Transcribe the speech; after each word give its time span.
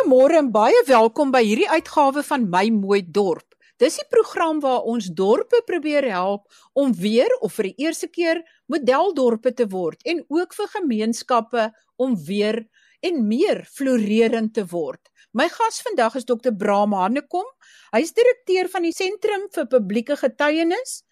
Goeiemôre 0.00 0.38
en 0.40 0.46
baie 0.48 0.78
welkom 0.88 1.28
by 1.28 1.42
hierdie 1.44 1.66
uitgawe 1.68 2.22
van 2.24 2.46
My 2.48 2.70
Mooi 2.72 3.02
Dorp. 3.04 3.52
Dis 3.76 3.98
die 3.98 4.06
program 4.08 4.62
waar 4.64 4.86
ons 4.88 5.10
dorpe 5.12 5.58
probeer 5.68 6.06
help 6.08 6.46
om 6.72 6.94
weer 6.96 7.28
of 7.44 7.58
vir 7.58 7.68
die 7.68 7.84
eerste 7.84 8.08
keer 8.08 8.40
modeldorpe 8.72 9.52
te 9.58 9.66
word 9.68 10.00
en 10.08 10.22
ook 10.32 10.56
vir 10.56 10.70
gemeenskappe 10.72 11.66
om 12.00 12.14
weer 12.30 12.62
en 13.04 13.20
meer 13.28 13.60
floreerend 13.68 14.54
te 14.56 14.64
word. 14.72 15.02
My 15.36 15.50
gas 15.52 15.82
vandag 15.84 16.16
is 16.22 16.24
Dr. 16.24 16.56
Braam 16.56 16.96
Hanekom. 16.96 17.44
Hy's 17.92 18.16
direkteur 18.16 18.72
van 18.72 18.88
die 18.88 18.94
Sentrum 18.96 19.50
vir 19.52 19.68
Publieke 19.68 20.16
Getuienis 20.16 21.02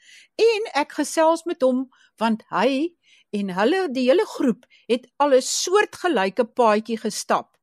en 0.46 0.72
ek 0.80 0.96
gesels 1.02 1.44
met 1.44 1.60
hom 1.60 1.90
want 2.16 2.46
hy 2.56 2.96
en 3.36 3.52
hulle 3.60 3.84
die 3.92 4.08
hele 4.08 4.24
groep 4.32 4.64
het 4.88 5.04
al 5.20 5.36
'n 5.36 5.44
soortgelyke 5.44 6.48
paadjie 6.56 6.96
gestap. 7.04 7.57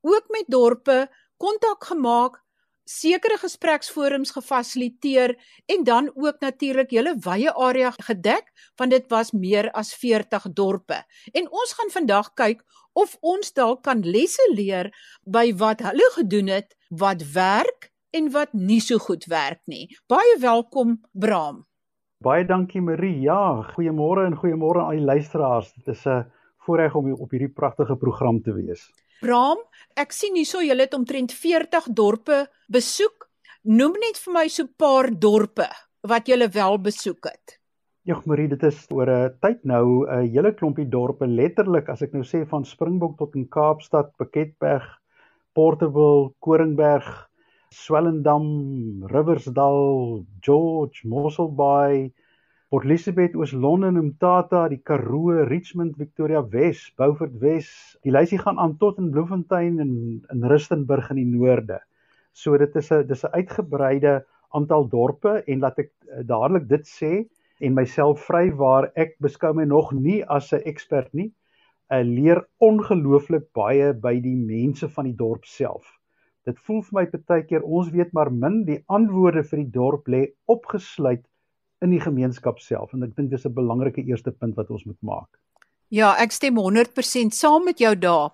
Ook 0.00 0.24
met 0.28 0.48
dorpe 0.48 1.08
kontak 1.36 1.84
gemaak 1.84 2.40
sekere 2.90 3.36
gespreksforums 3.38 4.32
gefasiliteer 4.34 5.36
en 5.66 5.84
dan 5.84 6.10
ook 6.14 6.40
natuurlik 6.40 6.90
hele 6.90 7.14
wye 7.22 7.52
area 7.54 7.92
gedek 8.02 8.50
want 8.76 8.90
dit 8.90 9.06
was 9.12 9.30
meer 9.32 9.70
as 9.70 9.94
40 9.94 10.48
dorpe. 10.52 10.98
En 11.32 11.46
ons 11.50 11.74
gaan 11.78 11.92
vandag 11.94 12.32
kyk 12.34 12.64
of 12.92 13.16
ons 13.20 13.52
dalk 13.52 13.84
kan 13.86 14.02
lesse 14.02 14.46
leer 14.54 14.90
by 15.22 15.50
wat 15.56 15.84
hulle 15.86 16.10
gedoen 16.16 16.50
het 16.50 16.74
wat 16.88 17.22
werk 17.34 17.90
en 18.10 18.30
wat 18.34 18.52
nie 18.52 18.80
so 18.82 18.98
goed 18.98 19.24
werk 19.30 19.60
nie. 19.70 19.86
Baie 20.10 20.38
welkom 20.42 20.98
Braam. 21.12 21.66
Baie 22.20 22.44
dankie 22.44 22.82
Marie. 22.82 23.20
Ja, 23.22 23.62
goeiemôre 23.76 24.26
en 24.26 24.36
goeiemôre 24.36 24.82
aan 24.82 24.90
al 24.90 24.98
die 24.98 25.06
luisteraars. 25.06 25.72
Dit 25.78 25.94
is 25.94 26.04
'n 26.06 26.26
voorreg 26.66 26.94
om 26.94 27.12
op 27.12 27.30
hierdie 27.30 27.54
pragtige 27.54 27.96
program 27.96 28.42
te 28.42 28.52
wees. 28.52 28.90
Braam, 29.20 29.58
ek 30.00 30.14
sien 30.16 30.36
hierso 30.38 30.62
julle 30.64 30.86
het 30.86 30.94
omtrent 30.96 31.32
40 31.36 31.90
dorpe 31.92 32.46
besoek. 32.72 33.26
Noem 33.68 33.98
net 34.00 34.16
vir 34.16 34.32
my 34.32 34.46
so 34.48 34.64
'n 34.64 34.74
paar 34.80 35.10
dorpe 35.12 35.68
wat 36.08 36.28
julle 36.28 36.48
wel 36.48 36.78
besoek 36.78 37.26
het. 37.28 37.60
Ja, 38.08 38.16
Marie, 38.24 38.48
dit 38.48 38.62
is 38.62 38.86
oor 38.90 39.10
'n 39.10 39.36
tyd 39.42 39.64
nou 39.64 40.06
'n 40.08 40.30
hele 40.32 40.52
klompie 40.52 40.88
dorpe 40.88 41.26
letterlik 41.26 41.90
as 41.90 42.02
ek 42.02 42.14
nou 42.14 42.24
sê 42.24 42.48
van 42.48 42.64
Springbok 42.64 43.18
tot 43.18 43.36
in 43.36 43.46
Kaapstad, 43.48 44.16
Piketberg, 44.16 44.88
Porterville, 45.54 46.32
Koringberg, 46.40 47.28
Swellendam, 47.70 49.04
Riversdal, 49.04 50.24
George, 50.40 51.04
Mosselbaai, 51.04 52.10
Port 52.70 52.84
Elizabeth, 52.84 53.34
Oos-London, 53.34 53.96
Umtata, 53.98 54.68
die 54.70 54.78
Karoo, 54.78 55.42
Richmond, 55.48 55.96
Victoria 55.98 56.40
Wes, 56.52 56.84
Beaufort 56.94 57.32
Wes. 57.42 57.66
Die 58.06 58.12
lysie 58.14 58.38
gaan 58.38 58.60
aan 58.62 58.76
tot 58.78 59.00
in 59.02 59.08
Bloemfontein 59.10 59.80
en 59.82 59.90
in 60.30 60.44
Rustenburg 60.52 61.08
in 61.10 61.18
die 61.18 61.26
noorde. 61.26 61.80
So 62.32 62.54
dit 62.62 62.76
is 62.78 62.92
'n 62.92 63.08
dis 63.08 63.24
'n 63.26 63.34
uitgebreide 63.34 64.12
aantal 64.54 64.86
dorpe 64.92 65.32
en 65.50 65.66
laat 65.66 65.82
ek 65.82 65.90
eh, 65.90 66.22
dadelik 66.22 66.68
dit 66.68 66.86
sê 66.86 67.12
en 67.58 67.74
myself 67.74 68.22
vry 68.30 68.54
waar 68.62 68.92
ek 68.94 69.18
beskou 69.18 69.52
my 69.52 69.64
nog 69.64 69.90
nie 69.92 70.22
as 70.38 70.52
'n 70.52 70.62
ekspert 70.62 71.10
nie. 71.12 71.32
Ek 71.90 72.06
leer 72.06 72.46
ongelooflik 72.60 73.50
baie 73.52 73.92
by 73.92 74.20
die 74.20 74.36
mense 74.36 74.88
van 74.88 75.10
die 75.10 75.18
dorp 75.24 75.44
self. 75.44 75.98
Dit 76.46 76.58
voel 76.60 76.82
vir 76.82 76.94
my 77.00 77.06
baie 77.18 77.42
keer 77.42 77.66
ons 77.66 77.90
weet 77.90 78.12
maar 78.12 78.30
min 78.30 78.62
die 78.64 78.78
antwoorde 78.86 79.42
vir 79.42 79.58
die 79.58 79.72
dorp 79.74 80.06
lê 80.06 80.22
opgesluit 80.46 81.26
in 81.82 81.90
die 81.90 82.00
gemeenskap 82.00 82.60
self 82.60 82.92
en 82.94 83.02
ek 83.06 83.16
dink 83.16 83.30
dis 83.30 83.46
'n 83.46 83.54
belangrike 83.54 84.02
eerste 84.04 84.32
punt 84.32 84.56
wat 84.56 84.70
ons 84.70 84.84
moet 84.84 85.00
maak. 85.02 85.28
Ja, 85.88 86.14
ek 86.22 86.32
stem 86.32 86.56
100% 86.56 87.34
saam 87.34 87.64
met 87.64 87.78
jou 87.78 87.94
daar. 87.98 88.30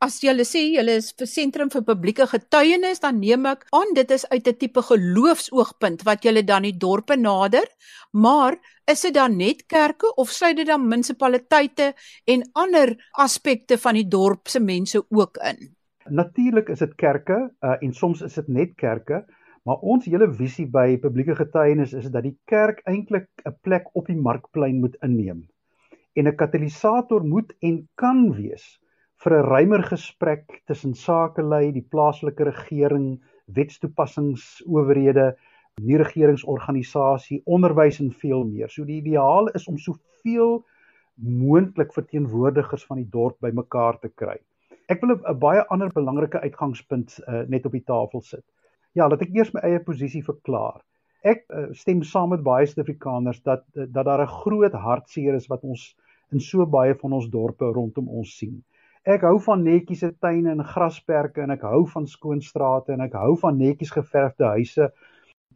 As 0.00 0.22
jy 0.22 0.32
sê 0.48 0.60
jy 0.72 0.84
is 0.88 1.12
vir 1.12 1.26
sentrum 1.26 1.70
vir 1.70 1.82
publieke 1.84 2.26
getuienis, 2.26 3.00
dan 3.00 3.20
neem 3.20 3.44
ek 3.46 3.66
aan 3.76 3.94
dit 3.94 4.10
is 4.10 4.24
uit 4.30 4.48
'n 4.48 4.56
tipe 4.56 4.82
geloofsoogpunt 4.82 6.04
wat 6.04 6.24
jy 6.24 6.42
dan 6.42 6.62
die 6.62 6.76
dorpe 6.76 7.16
nader, 7.16 7.68
maar 8.12 8.56
is 8.86 9.02
dit 9.02 9.14
dan 9.14 9.36
net 9.36 9.66
kerke 9.66 10.14
of 10.16 10.30
sluit 10.30 10.56
dit 10.56 10.66
dan 10.66 10.88
munisipaliteite 10.88 11.94
en 12.26 12.48
ander 12.54 12.96
aspekte 13.12 13.78
van 13.78 13.94
die 13.94 14.08
dorp 14.08 14.48
se 14.48 14.60
mense 14.60 15.04
ook 15.10 15.36
in? 15.36 15.76
Natuurlik 16.08 16.68
is 16.68 16.78
dit 16.78 16.94
kerke 16.96 17.50
uh, 17.60 17.76
en 17.80 17.92
soms 17.92 18.22
is 18.22 18.34
dit 18.34 18.48
net 18.48 18.74
kerke, 18.76 19.26
Maar 19.68 19.82
ons 19.92 20.06
hele 20.08 20.32
visie 20.32 20.66
by 20.66 20.96
publieke 21.00 21.34
getuienis 21.36 21.92
is 21.92 22.10
dat 22.10 22.24
die 22.24 22.36
kerk 22.48 22.80
eintlik 22.88 23.28
'n 23.44 23.56
plek 23.62 23.90
op 23.92 24.06
die 24.06 24.16
markplein 24.16 24.80
moet 24.80 24.96
inneem 25.02 25.48
en 26.16 26.26
'n 26.26 26.36
katalisator 26.36 27.22
moet 27.24 27.52
en 27.60 27.88
kan 27.94 28.32
wees 28.36 28.80
vir 29.22 29.32
'n 29.36 29.46
ruimer 29.46 29.82
gesprek 29.82 30.62
tussen 30.66 30.94
sakelei, 30.94 31.72
die 31.72 31.86
plaaslike 31.92 32.44
regering, 32.44 33.20
wetstoepassingsowerhede, 33.56 35.36
nie 35.80 35.96
regeringsorganisasie, 35.96 37.42
onderwys 37.44 38.00
en 38.00 38.12
veel 38.12 38.44
meer. 38.44 38.68
So 38.68 38.84
die 38.84 39.00
ideaal 39.02 39.48
is 39.48 39.68
om 39.68 39.78
soveel 39.78 40.64
moontlik 41.14 41.92
verteenwoordigers 41.92 42.86
van 42.86 42.96
die 42.96 43.08
dorp 43.10 43.36
bymekaar 43.40 43.98
te 44.00 44.08
kry. 44.08 44.38
Ek 44.88 45.00
wil 45.00 45.16
'n 45.16 45.38
baie 45.38 45.66
ander 45.68 45.90
belangrike 45.92 46.40
uitgangspunt 46.40 47.20
uh, 47.28 47.42
net 47.48 47.66
op 47.66 47.72
die 47.72 47.84
tafel 47.84 48.20
sit. 48.20 48.44
Ja, 48.98 49.06
laat 49.06 49.22
ek 49.22 49.34
eers 49.36 49.52
my 49.54 49.62
eie 49.66 49.80
posisie 49.86 50.22
verklaar. 50.26 50.80
Ek 51.22 51.44
uh, 51.52 51.68
stem 51.76 52.00
saam 52.06 52.32
met 52.32 52.42
baie 52.42 52.66
Suid-Afrikaners 52.66 53.42
dat 53.46 53.62
uh, 53.76 53.84
dat 53.86 54.06
daar 54.08 54.22
'n 54.24 54.36
groot 54.40 54.72
hartseer 54.72 55.34
is 55.34 55.46
wat 55.52 55.62
ons 55.62 55.94
in 56.32 56.40
so 56.40 56.66
baie 56.66 56.94
van 56.94 57.12
ons 57.12 57.28
dorpe 57.30 57.64
rondom 57.64 58.08
ons 58.08 58.32
sien. 58.38 58.56
Ek 59.04 59.22
hou 59.24 59.38
van 59.40 59.62
netjiese 59.64 60.10
tuine 60.20 60.50
en 60.50 60.64
grasperke 60.64 61.42
en 61.42 61.50
ek 61.50 61.62
hou 61.62 61.86
van 61.92 62.06
skoon 62.06 62.40
strate 62.40 62.92
en 62.92 63.00
ek 63.00 63.14
hou 63.14 63.36
van 63.36 63.58
netjies 63.58 63.92
geverfde 63.94 64.44
huise 64.56 64.90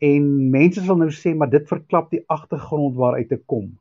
en 0.01 0.51
mense 0.51 0.81
sal 0.85 0.97
nou 0.97 1.11
sê 1.11 1.35
maar 1.35 1.51
dit 1.51 1.67
verklap 1.69 2.11
die 2.11 2.25
agtergrond 2.29 2.97
waaruit 2.97 3.33
ek 3.33 3.47
kom. 3.47 3.75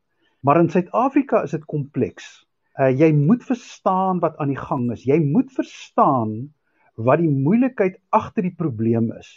Maar 0.44 0.60
in 0.60 0.70
Suid-Afrika 0.70 1.44
is 1.44 1.52
dit 1.52 1.66
kompleks. 1.66 2.46
Uh, 2.80 2.90
jy 2.90 3.12
moet 3.14 3.44
verstaan 3.44 4.20
wat 4.20 4.38
aan 4.38 4.52
die 4.52 4.60
gang 4.60 4.92
is. 4.92 5.06
Jy 5.06 5.20
moet 5.24 5.52
verstaan 5.54 6.54
wat 6.96 7.20
die 7.20 7.30
moeilikheid 7.30 7.98
agter 8.14 8.46
die 8.46 8.56
probleem 8.58 9.12
is. 9.18 9.30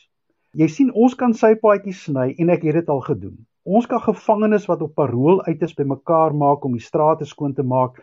Jy 0.57 0.69
sien 0.73 0.93
ons 0.93 1.15
kan 1.15 1.35
sy 1.37 1.55
paadjies 1.61 2.07
sny 2.09 2.31
en 2.41 2.51
ek 2.53 2.65
het 2.69 2.81
dit 2.81 2.89
al 2.93 3.03
gedoen. 3.05 3.37
Ons 3.67 3.89
kan 3.91 4.01
gevangenes 4.01 4.69
wat 4.71 4.83
op 4.85 4.95
parol 4.95 5.43
uit 5.49 5.63
is 5.63 5.75
bymekaar 5.75 6.35
maak 6.37 6.65
om 6.65 6.77
die 6.77 6.85
strate 6.85 7.27
skoon 7.27 7.55
te 7.55 7.65
maak 7.67 7.99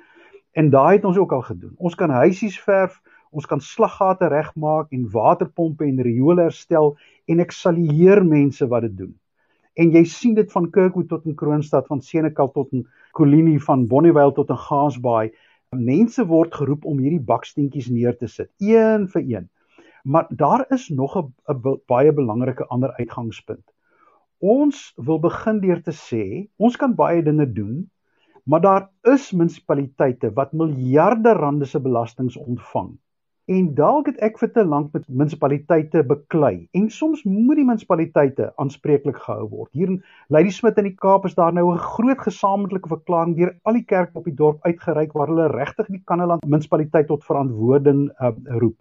en 0.53 0.69
daai 0.69 0.99
het 0.99 1.05
ons 1.09 1.17
ook 1.17 1.33
al 1.33 1.45
gedoen. 1.47 1.73
Ons 1.77 1.95
kan 1.95 2.11
huisies 2.13 2.59
verf, 2.59 2.99
ons 3.31 3.47
kan 3.49 3.61
slaggate 3.63 4.29
regmaak 4.29 4.91
en 4.93 5.07
waterpompe 5.09 5.85
en 5.87 6.01
riole 6.05 6.45
herstel 6.45 6.93
en 7.25 7.41
ek 7.41 7.55
salieer 7.55 8.21
mense 8.25 8.67
wat 8.69 8.85
dit 8.89 8.97
doen. 9.05 9.13
En 9.73 9.89
jy 9.95 10.03
sien 10.05 10.35
dit 10.37 10.51
van 10.53 10.69
Kirkwood 10.69 11.07
tot 11.09 11.25
in 11.25 11.37
Kroonstad, 11.37 11.87
van 11.89 12.01
Senekal 12.01 12.51
tot 12.53 12.69
in 12.77 12.85
Kolini, 13.17 13.57
van 13.57 13.87
Bonnievale 13.89 14.35
tot 14.37 14.51
in 14.53 14.59
Gaasbaai. 14.67 15.31
Mense 15.78 16.25
word 16.28 16.56
geroep 16.56 16.85
om 16.85 17.00
hierdie 17.00 17.23
baksteentjies 17.31 17.89
neer 17.89 18.17
te 18.17 18.28
sit, 18.28 18.50
een 18.59 19.07
vir 19.13 19.22
een. 19.22 19.50
Maar 20.03 20.28
daar 20.29 20.66
is 20.75 20.89
nog 20.89 21.17
'n 21.17 21.79
baie 21.88 22.13
belangrike 22.13 22.67
ander 22.67 22.94
uitgangspunt. 23.00 23.63
Ons 24.39 24.94
wil 24.95 25.19
begin 25.19 25.59
deur 25.59 25.81
te 25.81 25.91
sê, 25.91 26.50
ons 26.57 26.75
kan 26.75 26.95
baie 26.95 27.23
dinge 27.23 27.51
doen, 27.53 27.89
maar 28.44 28.62
daar 28.62 28.89
is 29.01 29.31
munisipaliteite 29.31 30.33
wat 30.33 30.53
miljarde 30.53 31.31
rande 31.33 31.66
se 31.66 31.79
belastings 31.79 32.38
ontvang 32.38 32.97
En 33.51 33.65
dalk 33.75 34.05
het 34.07 34.21
ek 34.23 34.37
vir 34.39 34.49
te 34.55 34.63
lank 34.63 34.93
met 34.95 35.03
munisipaliteite 35.11 35.99
beklei 36.07 36.69
en 36.79 36.85
soms 36.97 37.25
moet 37.27 37.57
die 37.59 37.65
munisipaliteite 37.67 38.45
aanspreeklik 38.63 39.17
gehou 39.19 39.49
word. 39.51 39.69
Hier 39.75 39.89
in 39.91 39.97
Ladysmith 40.31 40.77
in 40.79 40.87
die 40.87 40.95
Kaap 40.95 41.25
is 41.27 41.35
daar 41.35 41.51
nou 41.51 41.65
'n 41.73 41.81
groot 41.95 42.21
gesamentlike 42.23 42.87
verklaring 42.87 43.35
deur 43.35 43.51
al 43.63 43.73
die 43.73 43.83
kerke 43.83 44.15
op 44.17 44.29
die 44.29 44.35
dorp 44.43 44.63
uitgereik 44.63 45.11
waar 45.11 45.27
hulle 45.27 45.49
regtig 45.51 45.89
die 45.91 45.99
Kannaland 46.05 46.45
munisipaliteit 46.45 47.07
tot 47.07 47.25
verantwoording 47.25 48.11
uh, 48.21 48.31
roep. 48.62 48.77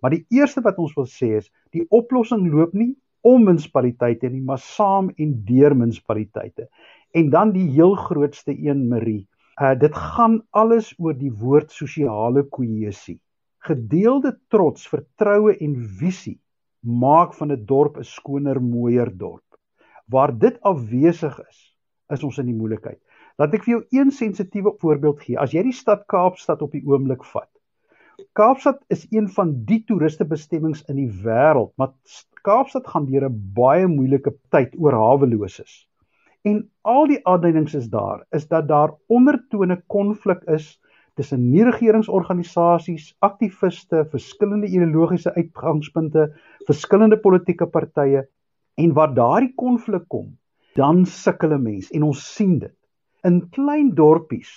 Maar 0.00 0.10
die 0.16 0.24
eerste 0.30 0.64
wat 0.64 0.78
ons 0.78 0.96
wil 0.96 1.06
sê 1.06 1.36
is, 1.36 1.52
die 1.76 1.84
oplossing 1.90 2.48
loop 2.48 2.72
nie 2.72 2.96
om 3.20 3.44
munisipaliteite 3.44 4.30
nie, 4.30 4.40
maar 4.40 4.58
saam 4.58 5.12
en 5.18 5.44
deur 5.44 5.76
munisipaliteite. 5.76 6.70
En 7.12 7.28
dan 7.28 7.52
die 7.52 7.68
heel 7.68 7.94
grootste 7.94 8.56
een, 8.56 8.88
Marie. 8.88 9.28
Uh 9.60 9.74
dit 9.74 9.94
gaan 9.94 10.42
alles 10.50 10.94
oor 10.96 11.12
die 11.12 11.32
woord 11.32 11.70
sosiale 11.70 12.42
kohesie. 12.48 13.20
Gedeelde 13.66 14.36
trots, 14.48 14.86
vertroue 14.88 15.56
en 15.58 15.74
visie 16.00 16.38
maak 16.86 17.34
van 17.34 17.52
'n 17.52 17.64
dorp 17.66 17.96
'n 17.98 18.04
skoner, 18.04 18.60
mooier 18.62 19.10
dorp. 19.18 19.58
Waar 20.06 20.38
dit 20.38 20.60
afwesig 20.60 21.40
is, 21.48 21.58
is 22.10 22.22
ons 22.22 22.38
in 22.38 22.46
die 22.46 22.54
moeilikheid. 22.54 23.00
Laat 23.38 23.54
ek 23.54 23.64
vir 23.64 23.72
jou 23.74 23.82
een 23.90 24.10
sensitiewe 24.10 24.72
voorbeeld 24.78 25.20
gee. 25.20 25.38
As 25.38 25.52
jy 25.52 25.62
die 25.62 25.72
stad 25.72 26.06
Kaapstad 26.06 26.62
op 26.62 26.72
die 26.72 26.84
oomblik 26.86 27.24
vat. 27.24 27.50
Kaapstad 28.32 28.78
is 28.88 29.06
een 29.10 29.28
van 29.28 29.64
die 29.64 29.82
toeristebestemmings 29.84 30.84
in 30.88 30.96
die 30.96 31.10
wêreld, 31.24 31.72
maar 31.76 31.92
Kaapstad 32.42 32.86
gaan 32.86 33.06
deur 33.06 33.28
'n 33.28 33.52
baie 33.54 33.86
moeilike 33.86 34.32
tyd 34.50 34.78
oor 34.78 34.92
haweloses. 34.92 35.88
En 36.44 36.70
al 36.82 37.06
die 37.06 37.20
aanduidings 37.26 37.74
is 37.74 37.88
daar 37.90 38.24
is 38.30 38.46
dat 38.48 38.68
daar 38.68 38.94
ondertone 39.08 39.82
konflik 39.86 40.44
is 40.46 40.78
tussen 41.16 41.48
nie 41.50 41.64
regeringsorganisasies, 41.64 43.14
aktiviste, 43.24 44.04
verskillende 44.12 44.68
ideologiese 44.68 45.32
uitgangspunte, 45.36 46.28
verskillende 46.68 47.18
politieke 47.20 47.68
partye 47.72 48.26
en 48.76 48.92
waar 48.96 49.14
daardie 49.16 49.54
konflik 49.56 50.04
kom, 50.12 50.34
dan 50.76 51.06
sukkel 51.06 51.54
'n 51.56 51.62
mens 51.62 51.90
en 51.90 52.02
ons 52.02 52.20
sien 52.34 52.58
dit. 52.58 52.76
In 53.24 53.48
klein 53.50 53.94
dorpies 53.94 54.52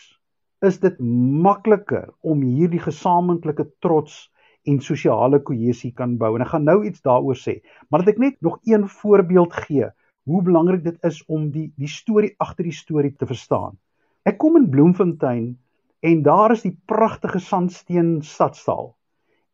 is 0.62 0.80
dit 0.80 1.00
makliker 1.00 2.10
om 2.22 2.42
hierdie 2.42 2.84
gesamentlike 2.84 3.66
trots 3.80 4.28
en 4.68 4.82
sosiale 4.84 5.40
kohesie 5.40 5.94
kan 5.96 6.18
bou. 6.18 6.36
En 6.36 6.42
ek 6.42 6.52
gaan 6.54 6.68
nou 6.68 6.84
iets 6.86 7.02
daaroor 7.02 7.40
sê, 7.40 7.62
maar 7.90 8.04
dat 8.04 8.16
ek 8.16 8.20
net 8.20 8.42
nog 8.42 8.60
een 8.68 8.88
voorbeeld 8.88 9.54
gee 9.54 9.88
hoe 10.30 10.42
belangrik 10.44 10.84
dit 10.84 10.98
is 11.04 11.24
om 11.28 11.50
die 11.52 11.72
die 11.78 11.88
storie 11.88 12.34
agter 12.38 12.68
die 12.68 12.76
storie 12.76 13.16
te 13.16 13.26
verstaan. 13.26 13.78
Ek 14.26 14.38
kom 14.38 14.58
in 14.60 14.70
Bloemfontein 14.70 15.58
en 16.00 16.22
daar 16.22 16.51
is 16.51 16.62
die 16.62 16.78
pragtige 16.86 17.40
sandsteen 17.40 18.22
stadsaal. 18.22 18.98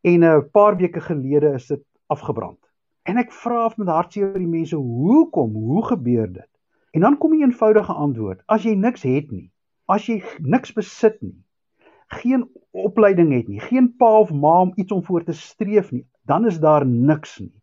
En 0.02 0.24
'n 0.24 0.50
paar 0.52 0.78
weke 0.78 1.02
gelede 1.02 1.54
is 1.54 1.68
dit 1.68 1.84
afgebrand. 2.06 2.60
En 3.04 3.18
ek 3.18 3.32
vra 3.32 3.64
af 3.64 3.78
met 3.78 3.88
hartseer 3.88 4.34
die 4.34 4.48
mense, 4.48 4.76
"Hoekom? 4.76 5.54
Hoe 5.54 5.86
gebeur 5.86 6.32
dit?" 6.34 6.50
En 6.92 7.02
dan 7.02 7.18
kom 7.18 7.34
'n 7.34 7.42
eenvoudige 7.42 7.94
antwoord: 7.94 8.44
As 8.46 8.64
jy 8.64 8.74
niks 8.74 9.04
het 9.04 9.32
nie, 9.32 9.52
as 9.86 10.06
jy 10.06 10.24
niks 10.40 10.74
besit 10.74 11.22
nie, 11.22 11.44
geen 12.08 12.50
opleiding 12.72 13.34
het 13.34 13.48
nie, 13.48 13.60
geen 13.60 13.96
pa 13.96 14.20
of 14.20 14.32
ma 14.32 14.62
om 14.62 14.72
iets 14.76 14.92
om 14.92 15.04
voor 15.04 15.24
te 15.24 15.34
streef 15.34 15.92
nie, 15.92 16.06
dan 16.26 16.46
is 16.46 16.60
daar 16.60 16.86
niks 16.86 17.40
nie. 17.40 17.62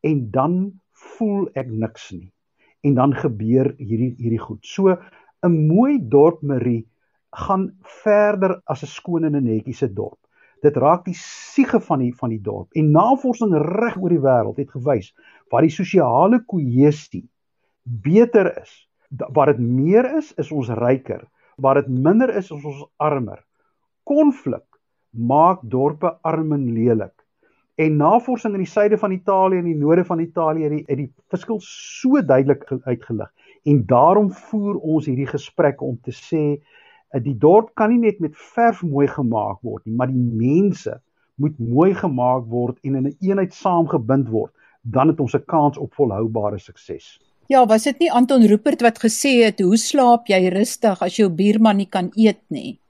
En 0.00 0.30
dan 0.30 0.80
voel 0.90 1.48
ek 1.52 1.70
niks 1.70 2.10
nie. 2.10 2.32
En 2.80 2.94
dan 2.94 3.14
gebeur 3.14 3.74
hierdie 3.76 4.14
hierdie 4.18 4.42
goed. 4.42 4.66
So 4.66 4.98
'n 5.42 5.66
mooi 5.66 5.98
dorp 6.08 6.42
Marie 6.42 6.86
gaan 7.32 7.72
verder 7.82 8.60
as 8.64 8.82
'n 8.82 8.86
skoon 8.86 9.24
en 9.24 9.36
'n 9.36 9.44
netjiese 9.44 9.92
dorp. 9.92 10.18
Dit 10.62 10.76
raak 10.76 11.04
die 11.04 11.16
siege 11.16 11.80
van 11.80 11.98
die 11.98 12.14
van 12.14 12.28
die 12.28 12.40
dorp. 12.40 12.68
En 12.72 12.90
navorsing 12.90 13.54
reg 13.54 13.96
oor 13.96 14.08
die 14.08 14.20
wêreld 14.20 14.56
het 14.56 14.70
gewys 14.70 15.14
waar 15.50 15.62
die 15.62 15.70
sosiale 15.70 16.44
kohesie 16.44 17.28
beter 17.82 18.62
is, 18.62 18.88
waar 19.32 19.46
dit 19.46 19.58
meer 19.58 20.16
is, 20.16 20.32
is 20.38 20.52
ons 20.52 20.68
ryker. 20.68 21.28
Waar 21.56 21.74
dit 21.74 21.88
minder 21.88 22.28
is, 22.28 22.50
is 22.50 22.64
ons 22.64 22.86
armer. 22.96 23.44
Konflik 24.04 24.64
maak 25.10 25.60
dorpe 25.62 26.18
arm 26.22 26.52
en 26.52 26.72
lelik. 26.72 27.12
En 27.74 27.96
navorsing 27.96 28.54
in 28.54 28.64
die 28.64 28.70
suide 28.70 28.98
van 28.98 29.12
Italië 29.12 29.58
en 29.58 29.64
die 29.64 29.76
noorde 29.76 30.04
van 30.04 30.20
Italië 30.20 30.62
het 30.62 30.72
die, 30.72 30.84
het 30.86 30.98
die 30.98 31.12
verskil 31.32 31.60
so 31.64 32.20
duidelik 32.22 32.64
uitgelig. 32.84 33.32
En 33.64 33.84
daarom 33.86 34.30
voer 34.30 34.76
ons 34.76 35.06
hierdie 35.06 35.28
gesprek 35.28 35.82
om 35.82 35.98
te 36.02 36.12
sê 36.12 36.44
die 37.20 37.36
dorp 37.36 37.74
kan 37.76 37.90
nie 37.92 38.00
net 38.00 38.20
met 38.20 38.36
verf 38.54 38.82
mooi 38.82 39.06
gemaak 39.06 39.60
word 39.60 39.84
nie, 39.84 39.94
maar 39.96 40.08
die 40.08 40.16
mense 40.16 41.00
moet 41.36 41.58
mooi 41.58 41.92
gemaak 41.94 42.46
word 42.48 42.78
en 42.82 42.94
in 42.96 43.04
'n 43.04 43.06
een 43.06 43.16
eenheid 43.28 43.52
saamgebind 43.54 44.28
word, 44.28 44.52
dan 44.82 45.08
het 45.08 45.20
ons 45.20 45.34
'n 45.34 45.44
kans 45.46 45.78
op 45.78 45.94
volhoubare 45.94 46.58
sukses. 46.58 47.18
Ja, 47.48 47.66
was 47.66 47.84
dit 47.84 47.98
nie 47.98 48.12
Anton 48.12 48.46
Rupert 48.46 48.80
wat 48.80 48.98
gesê 48.98 49.44
het 49.44 49.60
hoe 49.60 49.76
slaap 49.76 50.26
jy 50.26 50.48
rustig 50.48 51.02
as 51.02 51.16
jou 51.16 51.28
buurman 51.28 51.76
nie 51.76 51.88
kan 51.88 52.10
eet 52.14 52.40
nie? 52.48 52.80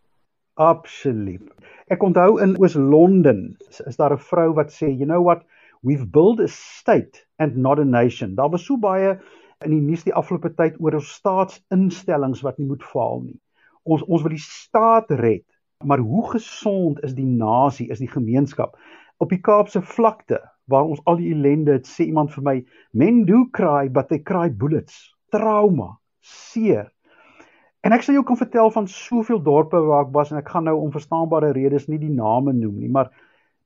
Absoluut. 0.55 1.51
Ek 1.89 2.03
onthou 2.03 2.41
in 2.41 2.57
Oos-London 2.61 3.57
is 3.87 3.97
daar 3.97 4.13
'n 4.13 4.19
vrou 4.19 4.55
wat 4.55 4.71
sê, 4.71 4.87
"You 4.87 5.05
know 5.05 5.23
what? 5.25 5.43
We've 5.83 6.07
built 6.07 6.41
a 6.41 6.47
state 6.47 7.27
and 7.39 7.57
not 7.57 7.79
a 7.79 7.85
nation." 7.85 8.35
Daar 8.35 8.51
was 8.51 8.65
so 8.65 8.77
baie 8.77 9.19
in 9.65 9.71
die 9.71 9.81
nuus 9.81 10.05
die 10.05 10.15
afgelope 10.15 10.55
tyd 10.55 10.75
oor 10.79 10.95
ons 10.95 11.15
staatsinstellings 11.15 12.43
wat 12.43 12.59
nie 12.59 12.67
moet 12.67 12.83
faal 12.83 13.21
nie 13.21 13.41
ons 13.85 14.05
ons 14.07 14.23
wil 14.23 14.35
die 14.35 14.43
staat 14.43 15.11
red. 15.19 15.45
Maar 15.85 15.99
hoe 15.99 16.25
gesond 16.31 17.03
is 17.03 17.15
die 17.15 17.27
nasie, 17.27 17.89
is 17.91 17.99
die 17.99 18.11
gemeenskap? 18.11 18.77
Op 19.19 19.31
die 19.31 19.41
Kaapse 19.43 19.83
vlakte 19.83 20.41
waar 20.71 20.87
ons 20.87 21.03
al 21.11 21.19
die 21.19 21.33
ellende 21.35 21.77
het, 21.79 21.89
sê 21.91 22.07
iemand 22.07 22.31
vir 22.35 22.45
my, 22.47 22.57
men 22.95 23.25
do 23.27 23.45
cry 23.55 23.89
but 23.91 24.09
they 24.09 24.23
cry 24.23 24.49
bullets. 24.51 25.11
Trauma, 25.35 25.97
seer. 26.23 26.93
En 27.83 27.95
ek 27.97 28.05
sê 28.07 28.15
jou 28.15 28.23
kan 28.27 28.39
vertel 28.39 28.71
van 28.71 28.87
soveel 28.87 29.43
dorpe 29.43 29.81
waar 29.83 30.07
ek 30.07 30.13
was 30.15 30.31
en 30.31 30.39
ek 30.39 30.53
gaan 30.55 30.69
nou 30.71 30.77
om 30.79 30.95
verstaanbare 30.95 31.51
redes 31.57 31.89
nie 31.91 31.99
die 31.99 32.13
name 32.15 32.55
noem 32.55 32.79
nie, 32.79 32.91
maar 32.93 33.11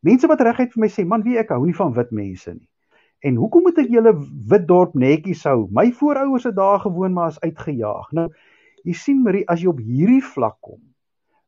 mense 0.06 0.28
wat 0.30 0.40
reguit 0.46 0.72
vir 0.72 0.86
my 0.86 0.88
sê, 0.92 1.04
man, 1.04 1.24
wie 1.26 1.36
ek 1.40 1.52
hou 1.52 1.66
nie 1.66 1.76
van 1.76 1.92
wit 1.96 2.14
mense 2.16 2.54
nie. 2.54 2.64
En 3.24 3.36
hoekom 3.40 3.64
moet 3.66 3.78
ek 3.82 3.92
julle 3.92 4.12
wit 4.50 4.66
dorp 4.68 4.94
netjies 4.96 5.44
hou? 5.48 5.66
My 5.72 5.88
voorouers 5.98 6.46
het 6.48 6.56
daar 6.56 6.80
gewoon 6.84 7.14
maar 7.16 7.32
as 7.32 7.40
uitgejaag. 7.42 8.12
Nou 8.16 8.28
Jy 8.86 8.94
sien 8.94 9.22
Marie, 9.24 9.42
as 9.50 9.62
jy 9.62 9.70
op 9.72 9.82
hierdie 9.82 10.22
vlak 10.22 10.60
kom, 10.62 10.78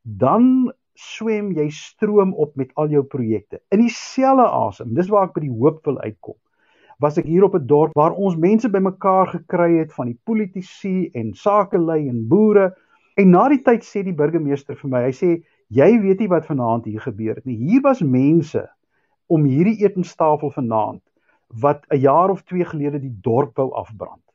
dan 0.03 0.73
swem 0.99 1.53
jy 1.55 1.69
stroom 1.71 2.33
op 2.35 2.57
met 2.59 2.73
al 2.75 2.91
jou 2.91 3.05
projekte. 3.07 3.61
In 3.71 3.85
dieselfde 3.85 4.49
asem, 4.51 4.91
dis 4.97 5.11
waar 5.13 5.29
ek 5.29 5.37
by 5.37 5.45
die 5.45 5.55
hoop 5.55 5.85
wil 5.87 6.01
uitkom. 6.03 6.35
Was 6.99 7.21
ek 7.23 7.29
hier 7.31 7.47
op 7.47 7.55
'n 7.55 7.67
dorp 7.71 7.95
waar 7.95 8.17
ons 8.19 8.35
mense 8.35 8.69
bymekaar 8.69 9.31
gekry 9.37 9.79
het 9.79 9.93
van 9.95 10.11
die 10.11 10.19
politici 10.27 11.11
en 11.15 11.31
sakelei 11.35 12.09
en 12.09 12.27
boere 12.29 12.75
en 13.17 13.31
na 13.31 13.49
die 13.49 13.63
tyd 13.63 13.87
sê 13.87 14.03
die 14.03 14.19
burgemeester 14.19 14.75
vir 14.75 14.91
my, 14.91 15.05
hy 15.07 15.15
sê 15.15 15.43
jy 15.71 15.91
weet 16.03 16.19
nie 16.19 16.29
wat 16.29 16.47
vanaand 16.47 16.85
hier 16.85 17.01
gebeur 17.01 17.37
het 17.37 17.47
nie. 17.47 17.57
Hier 17.57 17.83
was 17.83 18.03
mense 18.03 18.67
om 19.29 19.45
hierdie 19.45 19.79
etenstafel 19.85 20.51
vanaand 20.51 21.03
wat 21.49 21.87
'n 21.91 22.01
jaar 22.01 22.31
of 22.31 22.43
2 22.43 22.65
gelede 22.65 22.99
die 22.99 23.15
dorp 23.23 23.57
wou 23.57 23.71
afbrand. 23.75 24.28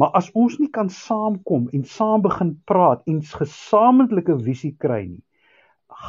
Maar 0.00 0.10
as 0.18 0.30
ons 0.34 0.56
nie 0.58 0.70
kan 0.74 0.88
saamkom 0.90 1.68
en 1.76 1.84
saam 1.86 2.22
begin 2.24 2.54
praat 2.66 3.02
en 3.06 3.20
'n 3.20 3.34
gesamentlike 3.40 4.34
visie 4.46 4.74
kry 4.84 5.02
nie, 5.06 5.22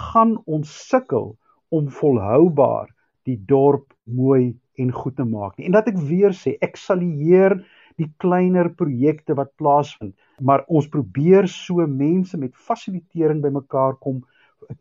gaan 0.10 0.38
ons 0.46 0.72
sukkel 0.90 1.38
om 1.70 1.92
volhoubaar 2.00 2.90
die 3.30 3.38
dorp 3.52 3.94
mooi 4.04 4.56
en 4.78 4.92
goed 4.92 5.16
te 5.16 5.26
maak 5.26 5.58
nie. 5.58 5.68
En 5.68 5.78
dat 5.78 5.88
ek 5.88 6.02
weer 6.10 6.34
sê, 6.34 6.58
ek 6.62 6.78
salieer 6.78 7.60
die 8.02 8.10
kleiner 8.24 8.70
projekte 8.70 9.36
wat 9.40 9.54
plaasvind, 9.62 10.16
maar 10.42 10.66
ons 10.68 10.90
probeer 10.92 11.48
so 11.48 11.86
mense 11.88 12.38
met 12.38 12.56
fasilitering 12.56 13.42
bymekaar 13.46 13.96
kom 14.02 14.24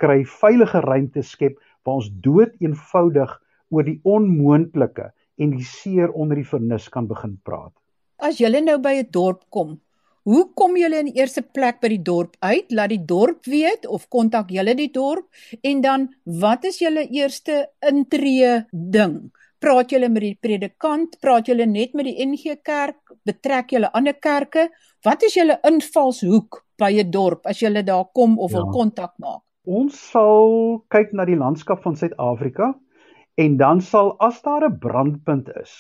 kry 0.01 0.25
veilige 0.41 0.81
ruimte 0.81 1.23
skep 1.23 1.61
waar 1.85 2.01
ons 2.01 2.11
dood 2.25 2.57
eenvoudig 2.61 3.41
oor 3.71 3.85
die 3.85 4.01
onmoontlike 4.05 5.13
en 5.39 5.51
die 5.51 5.67
seer 5.67 6.13
onder 6.13 6.41
die 6.41 6.49
vernis 6.49 6.89
kan 6.89 7.07
begin 7.11 7.37
praat. 7.45 7.75
As 8.19 8.39
julle 8.39 8.61
nou 8.61 8.79
by 8.79 8.95
'n 9.03 9.11
dorp 9.11 9.45
kom, 9.51 9.81
hoe 10.25 10.45
kom 10.55 10.77
julle 10.77 10.99
in 10.99 11.13
eerste 11.13 11.43
plek 11.43 11.81
by 11.81 11.89
die 11.89 12.03
dorp 12.03 12.37
uit? 12.41 12.71
Laat 12.71 12.91
die 12.91 13.05
dorp 13.05 13.45
weet 13.45 13.87
of 13.87 14.09
kontak 14.09 14.51
julle 14.51 14.75
die 14.75 14.91
dorp 14.91 15.27
en 15.63 15.81
dan 15.81 16.09
wat 16.25 16.65
is 16.65 16.79
julle 16.79 17.09
eerste 17.11 17.67
intree 17.81 18.65
ding? 18.73 19.31
Praat 19.61 19.91
julle 19.91 20.09
met 20.09 20.23
die 20.23 20.39
predikant? 20.41 21.19
Praat 21.21 21.47
julle 21.49 21.67
net 21.67 21.95
met 21.95 22.05
die 22.05 22.25
NG 22.25 22.57
Kerk? 22.63 23.01
Betrek 23.25 23.71
julle 23.73 23.93
ander 23.93 24.15
kerke? 24.15 24.69
Wat 25.05 25.23
is 25.23 25.35
julle 25.35 25.59
invalshoek 25.65 26.65
by 26.79 26.93
'n 27.01 27.11
dorp 27.11 27.47
as 27.47 27.61
julle 27.61 27.83
daar 27.83 28.07
kom 28.13 28.39
of 28.39 28.51
ja. 28.51 28.59
wil 28.59 28.71
kontak 28.73 29.13
maak? 29.19 29.43
Ons 29.65 29.97
sal 30.11 30.85
kyk 30.93 31.13
na 31.13 31.25
die 31.25 31.37
landskap 31.37 31.83
van 31.83 31.97
Suid-Afrika 31.97 32.75
en 33.41 33.57
dan 33.57 33.81
sal 33.81 34.15
as 34.21 34.43
daar 34.43 34.65
'n 34.69 34.79
brandpunt 34.79 35.49
is, 35.61 35.73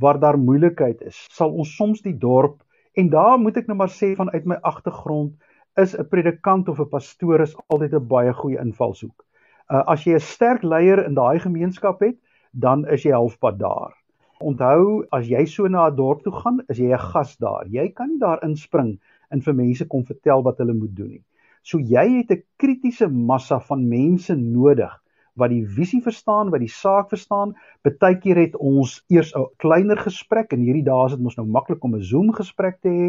waar 0.00 0.18
daar 0.20 0.38
moeilikheid 0.38 1.02
is, 1.02 1.16
sal 1.30 1.52
ons 1.52 1.76
soms 1.76 2.02
die 2.02 2.16
dorp 2.18 2.60
en 2.98 3.10
daar 3.12 3.38
moet 3.38 3.56
ek 3.60 3.68
nou 3.68 3.76
maar 3.78 3.92
sê 3.92 4.14
vanuit 4.18 4.46
my 4.48 4.58
agtergrond 4.70 5.34
is 5.82 5.94
'n 5.94 6.08
predikant 6.12 6.68
of 6.68 6.80
'n 6.80 6.88
pastoor 6.94 7.40
is 7.46 7.56
altyd 7.68 7.94
'n 7.94 8.08
baie 8.08 8.32
goeie 8.32 8.58
invalshoek. 8.58 9.24
Uh, 9.70 9.82
as 9.86 10.04
jy 10.04 10.14
'n 10.14 10.26
sterk 10.32 10.62
leier 10.62 11.04
in 11.04 11.14
daai 11.14 11.38
gemeenskap 11.38 12.00
het, 12.00 12.16
dan 12.52 12.86
is 12.88 13.02
jy 13.02 13.12
halfpad 13.12 13.58
daar. 13.58 13.94
Onthou, 14.40 15.04
as 15.12 15.28
jy 15.28 15.44
so 15.46 15.68
na 15.68 15.86
'n 15.88 15.96
dorp 15.96 16.22
toe 16.22 16.32
gaan, 16.32 16.60
is 16.68 16.78
jy 16.78 16.92
'n 16.92 16.98
gas 17.12 17.36
daar. 17.36 17.66
Jy 17.66 17.88
kan 17.88 18.08
nie 18.08 18.18
daar 18.18 18.42
inspring 18.42 18.98
en 19.30 19.40
vir 19.40 19.54
mense 19.54 19.86
kom 19.86 20.04
vertel 20.04 20.42
wat 20.42 20.58
hulle 20.58 20.74
moet 20.74 20.96
doen 20.96 21.08
nie. 21.08 21.24
So 21.62 21.78
jy 21.78 22.06
het 22.18 22.30
'n 22.30 22.42
kritiese 22.56 23.08
massa 23.08 23.60
van 23.60 23.88
mense 23.88 24.34
nodig 24.34 24.92
wat 25.40 25.52
die 25.52 25.64
visie 25.64 26.02
verstaan, 26.04 26.52
wat 26.52 26.62
die 26.62 26.72
saak 26.72 27.08
verstaan. 27.08 27.56
Partykeer 27.86 28.38
het 28.44 28.56
ons 28.56 29.00
eers 29.08 29.32
'n 29.34 29.48
kleiner 29.64 29.98
gesprek 29.98 30.52
en 30.52 30.64
hierdie 30.66 30.86
dae 30.86 31.06
is 31.06 31.16
dit 31.16 31.22
mos 31.24 31.36
nou 31.36 31.46
maklik 31.46 31.84
om 31.84 31.96
'n 31.96 32.08
Zoom 32.12 32.32
gesprek 32.32 32.80
te 32.80 32.88
hê 32.88 33.08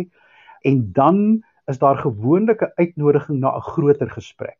en 0.63 0.91
dan 0.93 1.43
is 1.67 1.79
daar 1.79 1.97
gewoonlik 1.97 2.61
'n 2.61 2.73
uitnodiging 2.75 3.39
na 3.39 3.55
'n 3.55 3.61
groter 3.61 4.09
gesprek. 4.09 4.57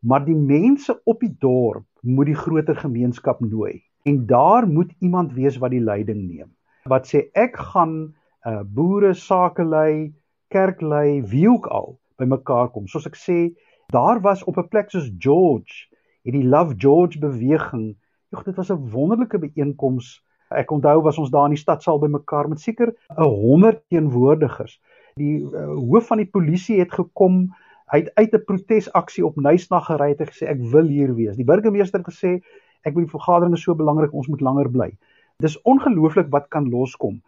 Maar 0.00 0.24
die 0.24 0.36
mense 0.36 1.00
op 1.04 1.20
die 1.20 1.36
dorp 1.38 1.84
moet 2.02 2.26
die 2.26 2.40
groter 2.44 2.76
gemeenskap 2.76 3.40
nooi 3.40 3.82
en 4.04 4.26
daar 4.26 4.68
moet 4.68 4.92
iemand 5.00 5.32
wees 5.32 5.56
wat 5.56 5.70
die 5.70 5.80
leiding 5.80 6.28
neem. 6.28 6.50
Wat 6.84 7.06
sê 7.06 7.30
ek 7.32 7.56
gaan 7.56 8.14
'n 8.46 8.52
uh, 8.52 8.62
boere 8.62 9.14
sakelei, 9.14 10.14
kerklei, 10.48 11.22
wie 11.22 11.50
ook 11.50 11.66
al 11.66 11.98
bymekaar 12.16 12.68
kom. 12.68 12.86
Soos 12.86 13.06
ek 13.06 13.16
sê, 13.16 13.38
daar 13.92 14.20
was 14.20 14.44
op 14.44 14.56
'n 14.58 14.68
plek 14.68 14.90
soos 14.90 15.10
George 15.18 15.88
het 16.26 16.34
die 16.34 16.46
Love 16.46 16.74
George 16.78 17.18
beweging. 17.22 17.94
Jogg, 18.34 18.44
dit 18.44 18.56
was 18.56 18.70
'n 18.70 18.90
wonderlike 18.90 19.38
byeenkoms. 19.38 20.22
Ek 20.50 20.70
onthou 20.70 21.02
was 21.02 21.18
ons 21.18 21.30
daar 21.30 21.46
in 21.46 21.54
die 21.54 21.62
stadsaal 21.62 21.98
bymekaar 21.98 22.48
met 22.48 22.60
seker 22.60 22.94
'n 23.16 23.22
100 23.22 23.82
teenwoordigers. 23.88 24.80
Die 25.14 25.40
uh, 25.40 25.66
hoof 25.66 26.06
van 26.06 26.18
die 26.18 26.30
polisie 26.30 26.78
het 26.78 26.92
gekom 26.92 27.54
Hy 27.86 28.00
het 28.02 28.14
uit 28.18 28.32
'n 28.34 28.44
protesaksie 28.44 29.26
op 29.26 29.36
Nysnag 29.36 29.84
gery 29.86 30.14
en 30.18 30.26
gesê 30.26 30.48
ek 30.50 30.60
wil 30.72 30.86
hier 30.90 31.14
wees. 31.14 31.36
Die 31.36 31.46
burgemeester 31.46 32.02
het 32.02 32.08
gesê 32.08 32.42
ek 32.82 32.94
wil 32.94 33.04
die 33.04 33.14
vergadering 33.14 33.54
is 33.54 33.62
so 33.62 33.74
belangrik, 33.74 34.12
ons 34.12 34.26
moet 34.26 34.40
langer 34.40 34.70
bly. 34.70 34.90
Dis 35.38 35.62
ongelooflik 35.62 36.30
wat 36.30 36.48
kan 36.48 36.68
loskom. 36.70 37.22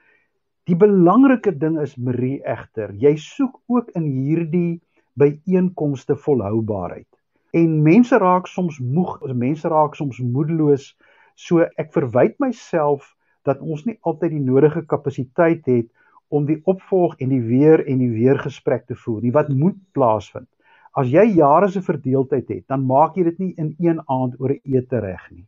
Die 0.64 0.76
belangrike 0.76 1.58
ding 1.58 1.78
is 1.80 1.96
Marie 1.96 2.42
egter, 2.42 2.92
jy 2.94 3.16
soek 3.16 3.60
ook 3.66 3.90
in 3.94 4.02
hierdie 4.02 4.80
byeenkomste 5.14 6.16
volhoubaarheid. 6.16 7.06
En 7.50 7.82
mense 7.82 8.18
raak 8.18 8.46
soms 8.46 8.78
moeg, 8.78 9.20
mense 9.32 9.68
raak 9.68 9.94
soms 9.94 10.18
moedeloos. 10.18 10.96
So 11.34 11.64
ek 11.80 11.92
verwyd 11.94 12.36
myself 12.42 13.14
dat 13.44 13.62
ons 13.64 13.86
nie 13.86 13.96
altyd 14.02 14.34
die 14.34 14.44
nodige 14.44 14.82
kapasiteit 14.86 15.64
het 15.66 15.88
om 16.28 16.44
die 16.44 16.60
opvolg 16.68 17.16
en 17.24 17.30
die 17.32 17.40
weer 17.40 17.80
en 17.88 18.02
die 18.02 18.10
weer 18.12 18.38
gesprek 18.38 18.84
te 18.86 18.94
voer 18.94 19.22
nie 19.24 19.32
wat 19.32 19.48
moet 19.48 19.78
plaasvind. 19.96 20.48
As 20.92 21.08
jy 21.08 21.24
jare 21.38 21.68
se 21.72 21.80
verdeeldheid 21.80 22.48
het, 22.48 22.64
dan 22.68 22.84
maak 22.84 23.16
jy 23.16 23.24
dit 23.30 23.38
nie 23.38 23.52
in 23.56 23.74
een 23.78 24.02
aand 24.04 24.36
oor 24.40 24.52
'n 24.52 24.60
ete 24.76 25.00
reg 25.00 25.30
nie. 25.30 25.46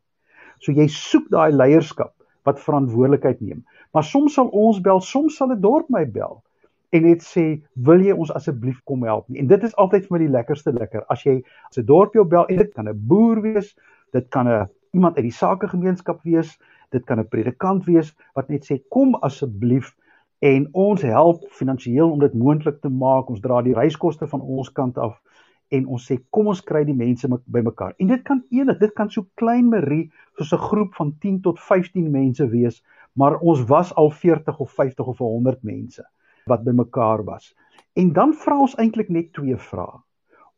So 0.61 0.73
jy 0.73 0.87
soek 0.89 1.29
daai 1.29 1.53
leierskap 1.53 2.15
wat 2.45 2.61
verantwoordelikheid 2.61 3.41
neem. 3.41 3.65
Maar 3.93 4.05
soms 4.05 4.35
sal 4.35 4.49
ons 4.49 4.81
bel, 4.81 5.01
soms 5.01 5.37
sal 5.37 5.53
'n 5.53 5.61
dorp 5.61 5.91
my 5.91 6.05
bel 6.05 6.43
en 6.91 7.03
net 7.03 7.23
sê, 7.23 7.63
"Wil 7.75 8.01
jy 8.01 8.13
ons 8.13 8.33
asseblief 8.33 8.81
kom 8.85 9.03
help 9.03 9.29
nie?" 9.29 9.41
En 9.41 9.47
dit 9.47 9.63
is 9.63 9.77
altyd 9.77 10.07
vir 10.07 10.19
my 10.19 10.19
die 10.19 10.33
lekkerste 10.33 10.73
lekker. 10.73 11.05
As 11.09 11.23
jy 11.25 11.43
as 11.71 11.79
'n 11.79 11.87
dorp 11.87 12.15
jou 12.15 12.25
bel 12.25 12.47
en 12.47 12.57
dit 12.57 12.75
kan 12.75 12.89
'n 12.89 13.07
boer 13.07 13.41
wees, 13.43 13.77
dit 14.13 14.29
kan 14.31 14.49
'n 14.49 14.69
iemand 14.93 15.17
uit 15.17 15.25
die 15.25 15.39
sakegemeenskap 15.39 16.23
wees, 16.25 16.59
dit 16.91 17.05
kan 17.07 17.19
'n 17.19 17.29
predikant 17.29 17.85
wees 17.87 18.15
wat 18.35 18.49
net 18.49 18.65
sê, 18.65 18.83
"Kom 18.89 19.15
asseblief 19.15 19.95
en 20.41 20.69
ons 20.73 21.03
help 21.03 21.43
finansiëel 21.53 22.11
om 22.11 22.19
dit 22.19 22.35
moontlik 22.35 22.81
te 22.81 22.89
maak. 22.89 23.29
Ons 23.29 23.41
dra 23.41 23.61
die 23.63 23.75
reiskoste 23.77 24.27
van 24.27 24.41
ons 24.41 24.73
kant 24.73 24.99
af 24.99 25.21
en 25.71 25.87
ons 25.87 26.07
sê 26.11 26.17
kom 26.31 26.49
ons 26.51 26.63
kry 26.67 26.85
die 26.85 26.97
mense 26.97 27.29
bymekaar. 27.47 27.95
En 27.99 28.09
dit 28.11 28.23
kan 28.27 28.41
enig, 28.51 28.79
dit 28.79 28.93
kan 28.93 29.11
so 29.11 29.29
klein 29.35 29.69
Marie 29.69 30.11
soos 30.39 30.53
'n 30.53 30.67
groep 30.69 30.95
van 30.95 31.13
10 31.21 31.41
tot 31.41 31.61
15 31.61 32.11
mense 32.11 32.49
wees, 32.49 32.83
maar 33.13 33.39
ons 33.39 33.61
was 33.69 33.95
al 33.95 34.11
40 34.11 34.59
of 34.59 34.73
50 34.73 35.07
of 35.07 35.19
100 35.19 35.63
mense 35.63 36.03
wat 36.51 36.67
bymekaar 36.67 37.25
was. 37.25 37.53
En 37.95 38.13
dan 38.17 38.35
vra 38.35 38.59
ons 38.67 38.77
eintlik 38.83 39.09
net 39.09 39.33
twee 39.37 39.57
vrae. 39.71 40.03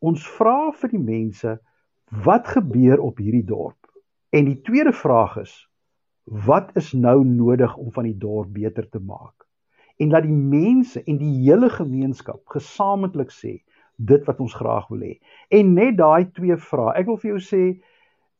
Ons 0.01 0.25
vra 0.39 0.73
vir 0.81 0.95
die 0.97 1.05
mense 1.05 1.59
wat 2.25 2.49
gebeur 2.57 3.01
op 3.01 3.23
hierdie 3.23 3.47
dorp? 3.47 3.79
En 4.33 4.49
die 4.49 4.59
tweede 4.65 4.93
vraag 4.93 5.39
is 5.45 5.55
wat 6.25 6.75
is 6.79 6.93
nou 6.93 7.23
nodig 7.27 7.77
om 7.77 7.93
van 7.93 8.07
die 8.09 8.19
dorp 8.19 8.53
beter 8.55 8.89
te 8.89 9.01
maak? 9.01 9.43
en 10.03 10.11
laat 10.11 10.27
die 10.27 10.35
mense 10.35 11.03
en 11.07 11.19
die 11.21 11.33
hele 11.45 11.71
gemeenskap 11.71 12.41
gesamentlik 12.55 13.33
sê 13.35 13.61
dit 14.03 14.25
wat 14.27 14.41
ons 14.43 14.55
graag 14.57 14.89
wil 14.91 15.05
hê. 15.05 15.15
En 15.55 15.75
net 15.77 15.99
daai 15.99 16.31
twee 16.35 16.57
vrae. 16.59 16.95
Ek 16.99 17.07
wil 17.07 17.19
vir 17.23 17.35
jou 17.35 17.43
sê 17.45 17.63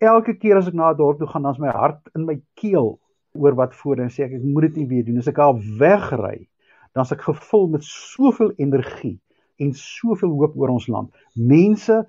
elke 0.03 0.35
keer 0.41 0.59
as 0.59 0.71
ek 0.71 0.75
na 0.79 0.91
'n 0.91 0.99
dorp 0.99 1.21
toe 1.21 1.29
gaan, 1.29 1.43
dan 1.43 1.55
is 1.55 1.61
my 1.63 1.71
hart 1.71 2.01
in 2.17 2.27
my 2.27 2.41
keel 2.59 2.99
oor 3.35 3.55
wat 3.55 3.75
voor 3.75 4.01
en 4.01 4.11
sê 4.11 4.25
ek 4.25 4.33
ek 4.41 4.43
moet 4.43 4.63
dit 4.69 4.77
nie 4.83 4.89
weer 4.89 5.05
doen. 5.05 5.19
As 5.19 5.29
ek 5.29 5.39
al 5.39 5.61
wegry, 5.79 6.49
dan 6.93 7.05
is 7.05 7.13
ek 7.15 7.25
gevul 7.27 7.69
met 7.73 7.85
soveel 7.85 8.53
energie 8.57 9.19
en 9.63 9.73
soveel 9.77 10.33
hoop 10.37 10.57
oor 10.59 10.75
ons 10.75 10.89
land. 10.91 11.11
Mense 11.35 12.03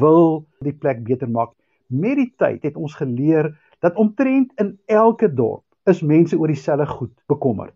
wil 0.00 0.44
die 0.64 0.74
plek 0.74 1.02
beter 1.04 1.30
maak. 1.30 1.52
Met 1.88 2.16
die 2.20 2.30
tyd 2.40 2.64
het 2.68 2.76
ons 2.76 2.94
geleer 2.96 3.52
dat 3.84 3.98
omtrent 4.00 4.52
in 4.62 4.76
elke 4.86 5.28
dorp 5.28 5.64
is 5.90 6.02
mense 6.02 6.38
oor 6.38 6.52
dieselfde 6.52 6.86
goed 6.86 7.12
bekommerd. 7.28 7.74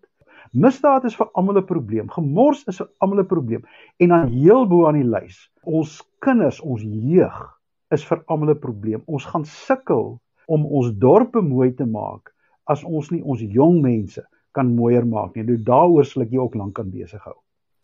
Misdaad 0.54 1.04
is 1.04 1.16
vir 1.18 1.28
almal 1.34 1.58
'n 1.58 1.66
probleem. 1.66 2.08
Gemors 2.08 2.64
is 2.70 2.78
vir 2.78 2.88
almal 3.00 3.20
'n 3.20 3.26
probleem. 3.26 3.64
En 3.98 4.08
dan 4.08 4.28
heel 4.28 4.66
bo 4.66 4.86
aan 4.86 4.94
die 4.94 5.10
lys, 5.10 5.50
ons 5.62 6.02
kinders, 6.20 6.60
ons 6.60 6.82
jeug 6.82 7.58
is 7.90 8.04
vir 8.04 8.22
almal 8.26 8.54
'n 8.54 8.58
probleem. 8.58 9.02
Ons 9.06 9.24
gaan 9.24 9.44
sukkel 9.44 10.20
om 10.46 10.66
ons 10.66 10.92
dorpe 10.98 11.42
mooi 11.42 11.74
te 11.74 11.84
maak 11.84 12.32
as 12.64 12.84
ons 12.84 13.10
nie 13.10 13.22
ons 13.22 13.40
jong 13.40 13.82
mense 13.82 14.22
kan 14.56 14.74
mooier 14.74 15.06
maak 15.06 15.36
nie. 15.36 15.44
Nou 15.44 15.58
daaroor 15.70 16.06
sal 16.08 16.26
ek 16.26 16.34
jou 16.36 16.46
ook 16.46 16.56
lank 16.58 16.80
aan 16.80 16.92
besig 16.94 17.22
hou. 17.28 17.36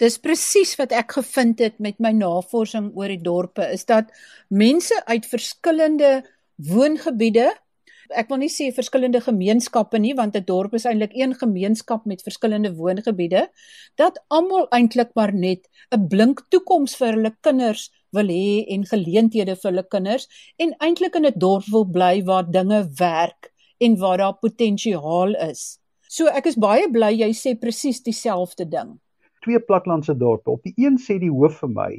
Dis 0.02 0.19
presies 0.19 0.75
wat 0.81 0.93
ek 0.99 1.19
gevind 1.19 1.61
het 1.62 1.79
met 1.79 1.99
my 2.02 2.11
navorsing 2.17 2.91
oor 2.99 3.12
die 3.12 3.23
dorpe 3.23 3.69
is 3.71 3.85
dat 3.87 4.11
mense 4.50 4.97
uit 5.07 5.29
verskillende 5.31 6.23
woongebiede 6.57 7.52
ek 8.19 8.29
wil 8.31 8.41
nie 8.43 8.50
sê 8.52 8.69
verskillende 8.75 9.21
gemeenskappe 9.25 9.99
nie 10.02 10.14
want 10.19 10.37
'n 10.37 10.45
dorp 10.49 10.75
is 10.79 10.87
eintlik 10.88 11.14
een 11.17 11.35
gemeenskap 11.43 12.07
met 12.07 12.23
verskillende 12.23 12.73
woongebiede 12.76 13.49
dat 13.97 14.19
almal 14.29 14.67
eintlik 14.79 15.11
maar 15.14 15.33
net 15.33 15.69
'n 15.97 16.09
blink 16.09 16.45
toekoms 16.50 16.97
vir 16.97 17.12
hulle 17.17 17.33
kinders 17.41 17.91
wil 18.12 18.29
hê 18.29 18.64
en 18.75 18.85
geleenthede 18.87 19.57
vir 19.57 19.71
hulle 19.71 19.87
kinders 19.95 20.29
en 20.59 20.75
eintlik 20.81 21.14
in 21.17 21.26
'n 21.26 21.38
dorp 21.38 21.64
wil 21.73 21.85
bly 21.85 22.23
waar 22.25 22.50
dinge 22.50 22.81
werk 22.99 23.52
en 23.81 23.99
waar 23.99 24.19
daar 24.19 24.38
potensiaal 24.38 25.35
is. 25.50 25.82
So 26.12 26.28
ek 26.28 26.45
is 26.50 26.59
baie 26.61 26.88
bly 26.92 27.14
jy 27.16 27.31
sê 27.33 27.54
presies 27.57 28.02
dieselfde 28.04 28.66
ding. 28.69 28.97
Twee 29.45 29.61
platlandse 29.64 30.12
dorpe. 30.12 30.52
Op 30.52 30.66
die 30.69 30.75
een 30.76 30.99
sê 31.00 31.16
die 31.23 31.33
hoof 31.33 31.62
vir 31.62 31.71
my 31.73 31.92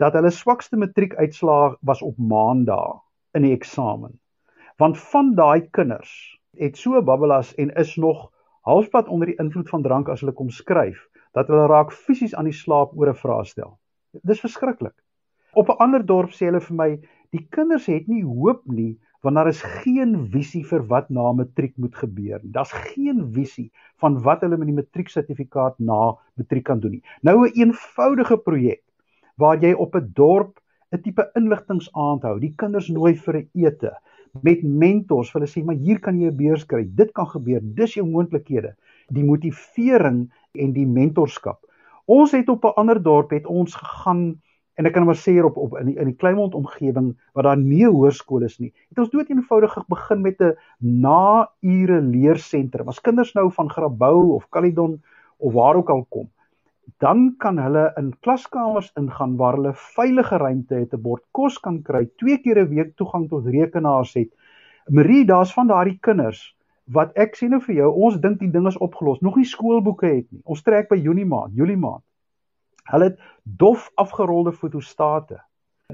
dat 0.00 0.16
hulle 0.16 0.30
swakste 0.32 0.78
matriekuitslaag 0.80 1.76
was 1.90 2.00
op 2.02 2.16
maandag 2.18 3.02
in 3.36 3.44
die 3.46 3.52
eksamen 3.54 4.16
want 4.82 4.98
van 4.98 5.34
daai 5.38 5.68
kinders 5.76 6.10
het 6.58 6.78
so 6.80 7.02
babbelas 7.02 7.52
en 7.62 7.70
is 7.78 7.92
nog 7.96 8.24
halfpad 8.66 9.08
onder 9.08 9.30
die 9.30 9.38
invloed 9.38 9.68
van 9.70 9.84
drank 9.84 10.08
as 10.08 10.24
hulle 10.24 10.34
kom 10.34 10.50
skryf 10.50 11.04
dat 11.36 11.50
hulle 11.52 11.68
raak 11.70 11.92
fisies 11.92 12.34
aan 12.34 12.48
die 12.48 12.56
slaap 12.56 12.96
oor 12.96 13.12
'n 13.12 13.20
vraestel. 13.20 13.76
Dis 14.22 14.40
verskriklik. 14.40 14.96
Op 15.52 15.68
'n 15.68 15.78
ander 15.84 16.06
dorp 16.06 16.30
sê 16.30 16.48
hulle 16.48 16.60
vir 16.60 16.76
my, 16.76 16.90
die 17.30 17.46
kinders 17.50 17.86
het 17.86 18.08
nie 18.08 18.24
hoop 18.24 18.62
nie 18.66 18.98
want 19.24 19.36
daar 19.40 19.48
is 19.48 19.62
geen 19.62 20.16
visie 20.32 20.62
vir 20.68 20.82
wat 20.90 21.08
na 21.08 21.32
matriek 21.32 21.72
moet 21.80 21.94
gebeur 21.96 22.42
nie. 22.42 22.52
Daar's 22.52 22.72
geen 22.92 23.22
visie 23.32 23.70
van 24.02 24.18
wat 24.26 24.44
hulle 24.44 24.58
met 24.60 24.68
die 24.68 24.76
matrieksertifikaat 24.76 25.78
na 25.80 26.16
matriek 26.36 26.66
kan 26.68 26.80
doen 26.80 26.98
nie. 26.98 27.04
Nou 27.22 27.46
'n 27.46 27.52
eenvoudige 27.54 28.36
projek 28.36 28.82
waar 29.36 29.56
jy 29.56 29.72
op 29.72 29.96
'n 29.96 30.12
dorp 30.14 30.60
'n 30.92 31.00
tipe 31.02 31.30
inligtingsaand 31.34 32.22
hou, 32.22 32.38
die 32.38 32.54
kinders 32.56 32.88
nooi 32.88 33.14
vir 33.16 33.36
'n 33.38 33.48
ete, 33.54 33.92
met 34.42 34.62
mentors 34.62 35.32
hulle 35.32 35.46
sê 35.46 35.64
maar 35.64 35.76
hier 35.76 36.00
kan 36.00 36.20
jy 36.20 36.30
'n 36.30 36.36
beurs 36.36 36.66
kry. 36.66 36.84
Dit 36.84 37.12
kan 37.12 37.26
gebeur. 37.26 37.60
Dis 37.62 37.94
jou 37.94 38.06
moontlikhede. 38.06 38.74
Die 39.08 39.24
motivering 39.24 40.30
en 40.52 40.72
die 40.72 40.86
mentorskap. 40.86 41.60
Ons 42.06 42.32
het 42.32 42.48
op 42.48 42.64
'n 42.64 42.76
ander 42.76 43.02
dorp 43.02 43.30
het 43.30 43.46
ons 43.46 43.74
gegaan 43.74 44.40
en 44.74 44.86
ek 44.86 44.94
kan 44.96 45.06
maar 45.06 45.18
sê 45.18 45.34
op 45.44 45.56
op 45.56 45.76
in 45.78 45.92
die, 45.92 45.96
in 46.00 46.10
die 46.10 46.18
Kleinmond 46.18 46.54
omgewing 46.58 47.12
waar 47.32 47.48
daar 47.48 47.60
nie 47.60 47.86
hoërskole 47.86 48.48
is 48.50 48.58
nie. 48.58 48.72
Het 48.90 48.98
ons 49.04 49.10
dood 49.12 49.30
eenvoudig 49.30 49.76
begin 49.88 50.22
met 50.22 50.40
'n 50.42 50.56
na-ure 50.78 52.00
leersentrum. 52.00 52.88
As 52.88 53.00
kinders 53.00 53.34
nou 53.34 53.50
van 53.50 53.70
Grabouw 53.70 54.34
of 54.34 54.48
Caledon 54.48 55.02
of 55.38 55.52
waar 55.52 55.76
ook 55.76 55.90
al 55.90 56.06
kom, 56.08 56.30
dan 56.98 57.34
kan 57.38 57.58
hulle 57.58 57.92
in 57.96 58.12
klaskamers 58.20 58.90
ingaan 58.96 59.36
waar 59.36 59.54
hulle 59.54 59.72
veilige 59.74 60.36
ruimte 60.36 60.74
het, 60.74 60.94
'n 60.94 61.02
bord 61.02 61.22
kos 61.30 61.58
kan 61.58 61.82
kry, 61.82 62.08
twee 62.16 62.38
keer 62.38 62.58
'n 62.58 62.68
week 62.68 62.96
toegang 62.96 63.28
tot 63.28 63.46
rekenaars 63.46 64.14
het. 64.14 64.30
Marie, 64.88 65.24
daar's 65.24 65.52
van 65.52 65.66
daardie 65.66 65.98
kinders 66.00 66.56
wat 66.84 67.16
ek 67.16 67.36
sê 67.36 67.48
nou 67.48 67.60
vir 67.60 67.74
jou, 67.74 67.92
ons 67.92 68.20
dink 68.20 68.38
die 68.40 68.50
ding 68.50 68.66
is 68.66 68.76
opgelos, 68.76 69.20
nog 69.20 69.36
nie 69.36 69.44
skoolboeke 69.48 70.06
het 70.06 70.26
nie. 70.30 70.42
Ons 70.44 70.62
trek 70.62 70.88
by 70.88 70.96
Junie 70.96 71.24
maand, 71.24 71.54
Julie 71.56 71.76
maand. 71.76 72.02
Hulle 72.92 73.10
het 73.10 73.20
dof 73.42 73.90
afgerolde 74.00 74.52
fotostate. 74.52 75.40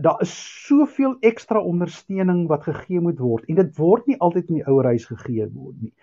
Daar 0.00 0.20
is 0.22 0.32
soveel 0.66 1.16
ekstra 1.20 1.60
ondersteuning 1.60 2.46
wat 2.48 2.66
gegee 2.68 3.00
moet 3.00 3.18
word 3.18 3.48
en 3.48 3.58
dit 3.58 3.76
word 3.76 4.06
nie 4.06 4.18
altyd 4.18 4.48
in 4.48 4.60
die 4.60 4.66
ouer 4.66 4.92
huis 4.94 5.06
gegee 5.10 5.46
word 5.50 5.76
nie. 5.82 5.94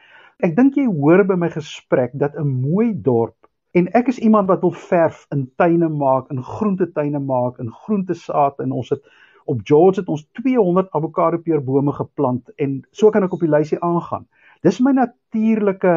Ek 0.44 0.56
dink 0.56 0.76
jy 0.78 0.86
hoor 0.86 1.24
by 1.26 1.36
my 1.40 1.50
gesprek 1.50 2.12
dat 2.14 2.36
'n 2.38 2.48
mooi 2.48 2.94
dorp 2.94 3.38
En 3.78 3.90
ek 3.94 4.08
is 4.08 4.20
iemand 4.20 4.48
wat 4.48 4.64
wil 4.66 4.72
verf 4.72 5.26
in 5.30 5.44
tuine 5.56 5.90
maak, 5.90 6.30
in 6.34 6.44
groentetuine 6.44 7.20
maak, 7.20 7.60
in 7.62 7.72
groentesaad 7.72 8.60
en 8.64 8.72
ons 8.72 8.90
het 8.90 9.04
op 9.46 9.60
George 9.64 10.00
het 10.00 10.10
ons 10.12 10.24
200 10.40 10.90
avokado 10.98 11.38
peerbome 11.38 11.94
geplant 11.96 12.50
en 12.56 12.80
so 12.92 13.12
kan 13.14 13.24
ek 13.28 13.36
op 13.38 13.44
die 13.44 13.52
lysie 13.52 13.78
aangaan. 13.86 14.26
Dis 14.66 14.80
my 14.84 14.96
natuurlike 14.98 15.94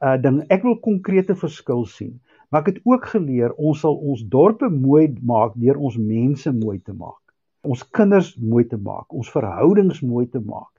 uh 0.00 0.16
ding. 0.20 0.40
Ek 0.48 0.64
wil 0.64 0.78
konkrete 0.80 1.36
verskil 1.36 1.84
sien. 1.86 2.18
Maar 2.50 2.64
ek 2.64 2.72
het 2.74 2.80
ook 2.84 3.04
geleer 3.12 3.52
ons 3.54 3.80
sal 3.80 3.94
ons 3.94 4.22
dorpe 4.26 4.68
mooi 4.68 5.06
maak 5.22 5.54
deur 5.54 5.78
ons 5.78 5.96
mense 5.96 6.50
mooi 6.52 6.80
te 6.82 6.92
maak. 6.92 7.22
Ons 7.62 7.84
kinders 7.94 8.34
mooi 8.36 8.64
te 8.66 8.76
maak, 8.76 9.12
ons 9.14 9.30
verhoudings 9.30 10.00
mooi 10.02 10.26
te 10.26 10.40
maak 10.42 10.72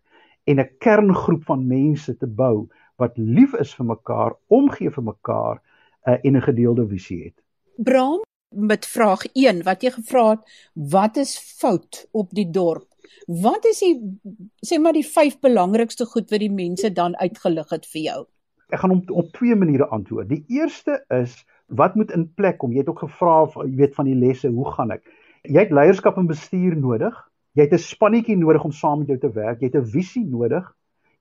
en 0.49 0.59
'n 0.59 0.69
kerngroep 0.79 1.43
van 1.45 1.67
mense 1.67 2.17
te 2.17 2.27
bou 2.27 2.67
wat 2.97 3.17
lief 3.17 3.53
is 3.53 3.73
vir 3.75 3.85
mekaar, 3.85 4.35
omgee 4.47 4.89
vir 4.89 5.03
mekaar 5.03 5.61
uh, 6.07 6.17
en 6.23 6.35
'n 6.37 6.41
gedeelde 6.41 6.87
visie 6.87 7.23
het. 7.23 7.37
Bram 7.75 8.19
met 8.49 8.85
vraag 8.85 9.25
1 9.33 9.63
wat 9.63 9.81
jy 9.81 9.91
gevra 9.91 10.29
het, 10.29 10.43
wat 10.73 11.17
is 11.17 11.37
fout 11.37 12.07
op 12.11 12.29
die 12.29 12.49
dorp? 12.49 12.87
Wat 13.27 13.65
is 13.65 13.79
die 13.79 13.95
sê 14.65 14.79
maar 14.79 14.93
die 14.93 15.07
vyf 15.07 15.39
belangrikste 15.39 16.05
goed 16.05 16.29
wat 16.29 16.39
die 16.39 16.51
mense 16.51 16.91
dan 16.91 17.15
uitgelig 17.15 17.69
het 17.69 17.85
vir 17.85 18.01
jou? 18.01 18.21
Ek 18.69 18.79
gaan 18.79 18.91
op 18.91 19.11
op 19.11 19.31
twee 19.31 19.55
maniere 19.55 19.87
antwoord. 19.87 20.29
Die 20.29 20.43
eerste 20.47 21.03
is 21.07 21.45
wat 21.71 21.95
moet 21.95 22.11
in 22.11 22.27
plek 22.35 22.57
kom? 22.61 22.71
Jy 22.71 22.83
het 22.83 22.91
ook 22.91 23.03
gevra 23.05 23.41
of 23.47 23.55
jy 23.63 23.75
weet 23.79 23.95
van 23.95 24.07
die 24.09 24.17
lesse, 24.17 24.51
hoe 24.51 24.67
gaan 24.75 24.91
ek? 24.97 25.03
Jy 25.47 25.63
het 25.63 25.73
leierskap 25.73 26.17
en 26.19 26.29
bestuur 26.29 26.75
nodig. 26.77 27.15
Jy 27.57 27.67
het 27.67 27.73
'n 27.73 27.83
spannetjie 27.83 28.37
nodig 28.37 28.63
om 28.63 28.71
saam 28.71 28.99
met 28.99 29.07
jou 29.07 29.17
te 29.19 29.31
werk. 29.31 29.61
Jy 29.61 29.71
het 29.71 29.75
'n 29.75 29.85
visie 29.85 30.25
nodig. 30.25 30.65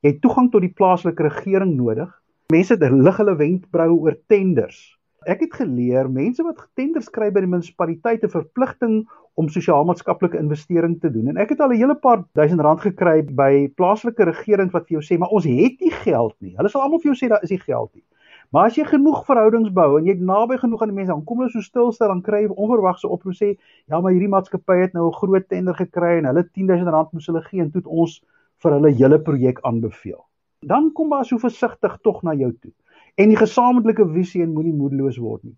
Jy 0.02 0.10
het 0.10 0.20
toegang 0.20 0.50
tot 0.50 0.60
die 0.60 0.72
plaaslike 0.72 1.22
regering 1.22 1.76
nodig. 1.76 2.10
Mense 2.52 2.76
lig 2.78 3.16
hulle 3.16 3.36
wenkbroue 3.36 4.00
oor 4.00 4.16
tenders. 4.26 4.98
Ek 5.26 5.40
het 5.40 5.54
geleer 5.54 6.08
mense 6.10 6.42
wat 6.42 6.68
tenders 6.74 7.10
kry 7.10 7.30
by 7.30 7.40
die 7.40 7.50
munisipaliteite 7.50 8.28
verpligting 8.28 9.06
om 9.34 9.48
sosiaal-maatskaplike 9.48 10.38
investering 10.38 11.00
te 11.00 11.10
doen. 11.10 11.28
En 11.28 11.36
ek 11.36 11.50
het 11.50 11.60
al 11.60 11.72
'n 11.72 11.76
hele 11.76 11.94
paar 11.94 12.24
duisend 12.32 12.60
rand 12.60 12.80
gekry 12.80 13.22
by 13.22 13.68
plaaslike 13.76 14.24
regering 14.24 14.70
wat 14.72 14.88
vir 14.88 15.00
jou 15.00 15.02
sê, 15.02 15.18
"Maar 15.18 15.28
ons 15.28 15.44
het 15.44 15.80
nie 15.80 15.90
geld 15.90 16.34
nie." 16.40 16.54
Hulle 16.56 16.68
sal 16.68 16.82
almal 16.82 17.00
vir 17.00 17.12
jou 17.12 17.18
sê 17.26 17.28
daar 17.28 17.42
is 17.42 17.50
nie 17.50 17.58
geld 17.58 17.94
nie. 17.94 18.04
Maar 18.50 18.70
as 18.70 18.76
jy 18.78 18.84
genoeg 18.84 19.24
verhoudings 19.26 19.70
bou 19.74 19.98
en 19.98 20.06
jy 20.06 20.16
naby 20.18 20.58
genoeg 20.58 20.82
aan 20.82 20.90
die 20.90 20.96
mense, 20.96 21.12
dan 21.12 21.24
kom 21.24 21.42
hulle 21.42 21.52
so 21.52 21.62
stil 21.62 21.92
staan 21.94 22.16
dan 22.16 22.22
kry 22.26 22.42
jy 22.44 22.50
onverwagse 22.50 23.08
oproep 23.08 23.36
sê, 23.38 23.56
"Ja, 23.86 24.00
maar 24.00 24.12
hierdie 24.12 24.28
maatskappy 24.28 24.80
het 24.80 24.94
nou 24.94 25.06
'n 25.08 25.18
groot 25.20 25.48
tender 25.48 25.74
gekry 25.74 26.18
en 26.18 26.24
hulle 26.24 26.44
10000 26.44 26.88
rand 26.88 27.12
moes 27.12 27.26
hulle 27.26 27.42
gee 27.42 27.60
en 27.60 27.70
toe 27.70 27.80
het 27.80 27.86
ons 27.86 28.22
vir 28.62 28.72
hulle 28.72 28.90
hele 28.90 29.18
projek 29.18 29.60
aanbeveel." 29.62 30.24
Dan 30.66 30.92
kom 30.92 31.08
maar 31.08 31.24
so 31.24 31.38
versigtig 31.38 31.98
tog 32.02 32.22
na 32.22 32.34
jou 32.34 32.52
toe. 32.52 32.72
En 33.16 33.28
die 33.28 33.36
gesamentlike 33.36 34.06
visie 34.12 34.42
en 34.42 34.52
moenie 34.52 34.74
moedeloos 34.74 35.18
word 35.18 35.44
nie. 35.44 35.56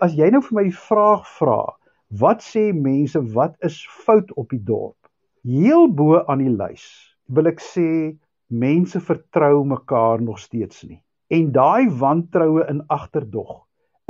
As 0.00 0.14
jy 0.14 0.30
nou 0.30 0.40
vir 0.42 0.54
my 0.54 0.62
die 0.62 0.76
vraag 0.76 1.26
vra, 1.38 1.76
Wat 2.12 2.42
sê 2.44 2.74
mense 2.76 3.20
wat 3.32 3.54
is 3.64 3.78
fout 4.04 4.34
op 4.36 4.50
die 4.52 4.60
dorp? 4.60 5.08
Heel 5.48 5.86
bo 5.88 6.18
aan 6.28 6.42
die 6.44 6.50
lys 6.52 6.84
wil 7.32 7.48
ek 7.48 7.62
sê 7.64 7.86
mense 8.52 9.00
vertrou 9.00 9.62
mekaar 9.64 10.20
nog 10.20 10.42
steeds 10.42 10.82
nie. 10.84 10.98
En 11.32 11.50
daai 11.54 11.88
wantroue 12.00 12.66
in 12.68 12.82
agterdog 12.92 13.62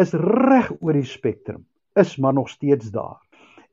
is 0.03 0.15
reg 0.19 0.73
oor 0.81 0.97
die 0.99 1.07
spektrum, 1.07 1.65
is 1.95 2.17
maar 2.19 2.35
nog 2.35 2.51
steeds 2.51 2.91
daar. 2.91 3.21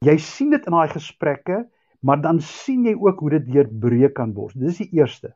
Jy 0.06 0.18
sien 0.22 0.54
dit 0.54 0.66
in 0.70 0.76
daai 0.76 0.92
gesprekke, 0.94 1.64
maar 2.06 2.22
dan 2.22 2.40
sien 2.46 2.86
jy 2.86 2.96
ook 2.96 3.20
hoe 3.24 3.36
dit 3.38 3.48
deurbreek 3.52 4.16
kan 4.20 4.34
word. 4.38 4.56
Dis 4.60 4.80
die 4.84 4.92
eerste. 5.02 5.34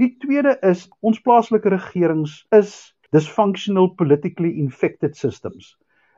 Die 0.00 0.16
tweede 0.20 0.56
is 0.66 0.86
ons 1.00 1.20
plaaslike 1.20 1.70
regerings 1.72 2.40
is 2.56 2.72
dysfunctional 3.14 3.92
politically 3.98 4.56
infected 4.60 5.16
systems 5.16 5.76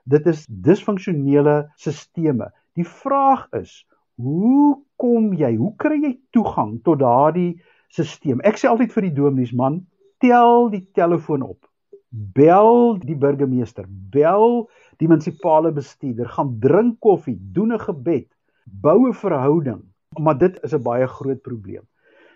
dit 0.08 0.26
is 0.26 0.46
disfunksionele 0.48 1.60
stelsels. 1.76 2.52
Die 2.78 2.86
vraag 2.86 3.46
is, 3.58 3.84
hoe 4.14 4.78
kom 5.00 5.32
jy, 5.36 5.54
hoe 5.58 5.74
kry 5.80 5.98
jy 6.02 6.14
toegang 6.34 6.78
tot 6.86 7.02
daardie 7.02 7.58
stelsel? 7.92 8.40
Ek 8.46 8.60
sê 8.60 8.70
altyd 8.70 8.94
vir 8.94 9.08
die 9.08 9.16
dominees 9.18 9.54
man, 9.56 9.82
tel 10.18 10.70
die 10.70 10.84
telefoon 10.92 11.42
op. 11.42 11.66
Bel 12.08 12.98
die 13.04 13.16
burgemeester, 13.16 13.84
bel 13.88 14.68
die 14.98 15.08
munisipale 15.08 15.72
bestuurder, 15.72 16.28
gaan 16.28 16.56
drink 16.60 17.00
koffie, 17.00 17.36
doen 17.52 17.72
'n 17.72 17.80
gebed, 17.80 18.28
bou 18.64 19.08
'n 19.08 19.14
verhouding, 19.14 19.82
maar 20.18 20.38
dit 20.38 20.58
is 20.62 20.74
'n 20.74 20.82
baie 20.82 21.06
groot 21.06 21.42
probleem. 21.42 21.84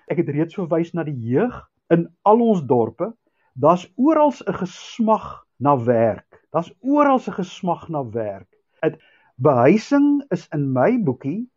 Ek 0.09 0.17
het 0.17 0.29
reeds 0.29 0.55
verwys 0.55 0.93
na 0.93 1.05
die 1.05 1.19
jeug 1.19 1.69
in 1.91 2.09
al 2.23 2.41
ons 2.41 2.63
dorpe. 2.67 3.13
Daar's 3.55 3.89
oral 3.97 4.33
'n 4.33 4.55
gesmag 4.55 5.47
na 5.59 5.77
werk. 5.85 6.43
Daar's 6.53 6.73
oral 6.81 7.19
se 7.19 7.33
gesmag 7.33 7.89
na 7.89 8.03
werk. 8.11 8.49
Dit 8.83 8.99
behuising 9.37 10.23
is 10.31 10.49
in 10.53 10.73
my 10.73 10.99
boekie 11.03 11.49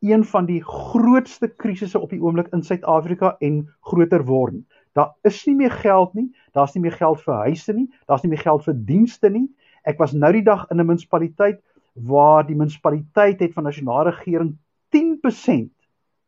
een 0.00 0.24
van 0.24 0.46
die 0.46 0.60
grootste 0.64 1.48
krisisse 1.48 1.98
op 1.98 2.10
die 2.14 2.20
oomblik 2.22 2.52
in 2.54 2.62
Suid-Afrika 2.62 3.34
en 3.42 3.64
groter 3.80 4.22
word. 4.24 4.60
Daar 4.92 5.14
is 5.22 5.46
nie 5.46 5.54
meer 5.54 5.70
geld 5.70 6.14
nie, 6.14 6.28
daar's 6.52 6.74
nie 6.74 6.82
meer 6.82 6.96
geld 6.96 7.20
vir 7.20 7.34
huise 7.34 7.72
nie, 7.72 7.88
daar's 8.06 8.22
nie 8.22 8.30
meer 8.30 8.42
geld 8.42 8.64
vir 8.64 8.74
dienste 8.74 9.30
nie. 9.30 9.48
Ek 9.84 9.98
was 9.98 10.12
nou 10.12 10.32
die 10.32 10.44
dag 10.44 10.66
in 10.70 10.80
'n 10.80 10.86
munisipaliteit 10.86 11.60
waar 11.94 12.46
die 12.46 12.56
munisipaliteit 12.56 13.40
het 13.40 13.54
van 13.54 13.64
nasionale 13.64 14.10
regering 14.10 14.56
10% 14.94 15.70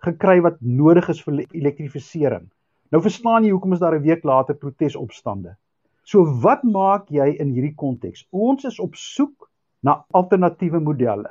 gekry 0.04 0.40
wat 0.40 0.60
nodig 0.60 1.08
is 1.08 1.22
vir 1.22 1.44
elektrifisering. 1.52 2.48
Nou 2.90 3.02
verstaan 3.02 3.44
jy 3.44 3.50
hoekom 3.50 3.72
is 3.72 3.80
daar 3.80 3.94
'n 3.94 4.02
week 4.02 4.24
later 4.24 4.54
protesopstande. 4.54 5.56
So 6.04 6.24
wat 6.42 6.62
maak 6.62 7.08
jy 7.08 7.36
in 7.38 7.52
hierdie 7.54 7.74
konteks? 7.74 8.26
Ons 8.30 8.64
is 8.64 8.80
op 8.80 8.94
soek 8.94 9.50
na 9.82 10.04
alternatiewe 10.10 10.80
modelle. 10.80 11.30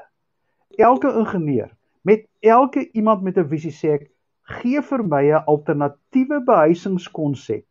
Elke 0.78 1.12
ingenieur 1.20 1.70
met 2.02 2.28
elke 2.40 2.90
iemand 2.92 3.22
met 3.22 3.38
'n 3.38 3.48
visie 3.48 3.72
sê 3.72 3.94
ek 3.94 4.12
gee 4.50 4.82
vir 4.82 5.04
my 5.04 5.24
'n 5.30 5.44
alternatiewe 5.54 6.40
behuisingskonsep 6.46 7.66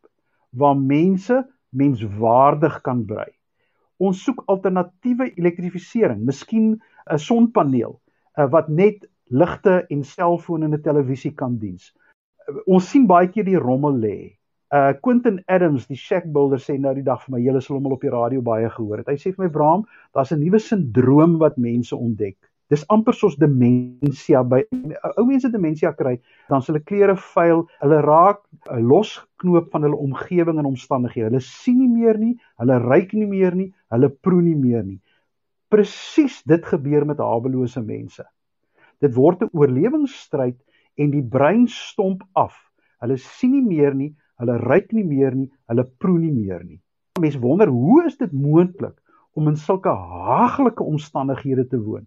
waar 0.51 0.77
mense 0.77 1.43
menswaardig 1.69 2.81
kan 2.81 3.05
bly. 3.05 3.27
Ons 3.99 4.23
soek 4.23 4.43
alternatiewe 4.47 5.33
elektrifisering, 5.35 6.23
miskien 6.25 6.81
'n 7.11 7.17
sonpaneel 7.19 7.99
uh, 8.37 8.47
wat 8.51 8.69
net 8.69 9.07
ligte 9.29 9.85
en 9.89 10.03
selfone 10.03 10.65
en 10.65 10.73
'n 10.73 10.81
televisie 10.81 11.33
kan 11.35 11.57
dien. 11.57 11.77
Ons 12.65 12.89
sien 12.89 13.05
baie 13.07 13.27
keer 13.27 13.45
die 13.45 13.59
rommel 13.59 13.99
lê. 13.99 14.17
Uh 14.73 14.93
Quentin 15.01 15.41
Adams, 15.47 15.87
die 15.87 15.97
shack 15.97 16.25
builder 16.31 16.59
sê 16.61 16.77
nou 16.79 16.93
die 16.93 17.03
dag 17.03 17.21
vir 17.25 17.35
my, 17.35 17.41
julle 17.41 17.61
sal 17.61 17.77
hom 17.77 17.85
al 17.85 17.97
op 17.97 18.01
die 18.01 18.13
radio 18.13 18.41
baie 18.41 18.69
gehoor 18.69 18.97
het. 18.97 19.07
Hy 19.07 19.17
sê 19.17 19.33
vir 19.35 19.45
my, 19.45 19.49
"Bram, 19.49 19.85
daar's 20.13 20.31
'n 20.31 20.39
nuwe 20.39 20.59
sindroom 20.59 21.37
wat 21.39 21.57
mense 21.57 21.95
ontdek. 21.95 22.37
Dis 22.69 22.85
amper 22.93 23.15
soos 23.17 23.35
demensie 23.41 24.37
by 24.45 24.61
ou 25.17 25.25
mense 25.25 25.49
demensie 25.49 25.89
kry, 25.97 26.19
dan 26.49 26.61
s' 26.61 26.69
hulle 26.69 26.83
klere 26.85 27.15
vuil, 27.33 27.63
hulle 27.81 28.01
raak 28.05 28.43
'n 28.69 28.85
losknoop 28.91 29.71
van 29.73 29.87
hulle 29.87 29.97
omgewing 29.97 30.59
en 30.59 30.69
omstandighede. 30.69 31.31
Hulle 31.31 31.41
sien 31.41 31.79
nie 31.79 31.89
meer 31.89 32.17
nie, 32.17 32.35
hulle 32.61 32.79
ruik 32.79 33.13
nie 33.13 33.25
meer 33.25 33.55
nie, 33.55 33.73
hulle 33.89 34.09
proe 34.09 34.41
nie 34.41 34.55
meer 34.55 34.83
nie. 34.83 34.99
Presies 35.69 36.43
dit 36.45 36.65
gebeur 36.65 37.05
met 37.05 37.17
hawelose 37.17 37.81
mense. 37.81 38.23
Dit 39.01 39.15
word 39.15 39.41
'n 39.41 39.49
oorlewingsstryd 39.53 40.57
en 40.97 41.11
die 41.11 41.23
brein 41.23 41.67
stomp 41.67 42.23
af. 42.35 42.53
Hulle 43.01 43.17
sien 43.17 43.51
nie 43.51 43.65
meer 43.65 43.95
nie, 43.95 44.13
Hulle 44.39 44.55
ruik 44.63 44.93
nie 44.95 45.03
meer 45.03 45.35
nie, 45.35 45.49
hulle 45.67 45.83
proe 45.99 46.19
nie 46.19 46.31
meer 46.31 46.63
nie. 46.63 46.79
Mense 47.19 47.41
wonder, 47.43 47.67
hoe 47.67 48.05
is 48.07 48.15
dit 48.17 48.31
moontlik 48.31 48.95
om 49.35 49.49
in 49.51 49.57
sulke 49.59 49.91
haaglike 49.91 50.85
omstandighede 50.85 51.67
te 51.67 51.79
woon? 51.83 52.05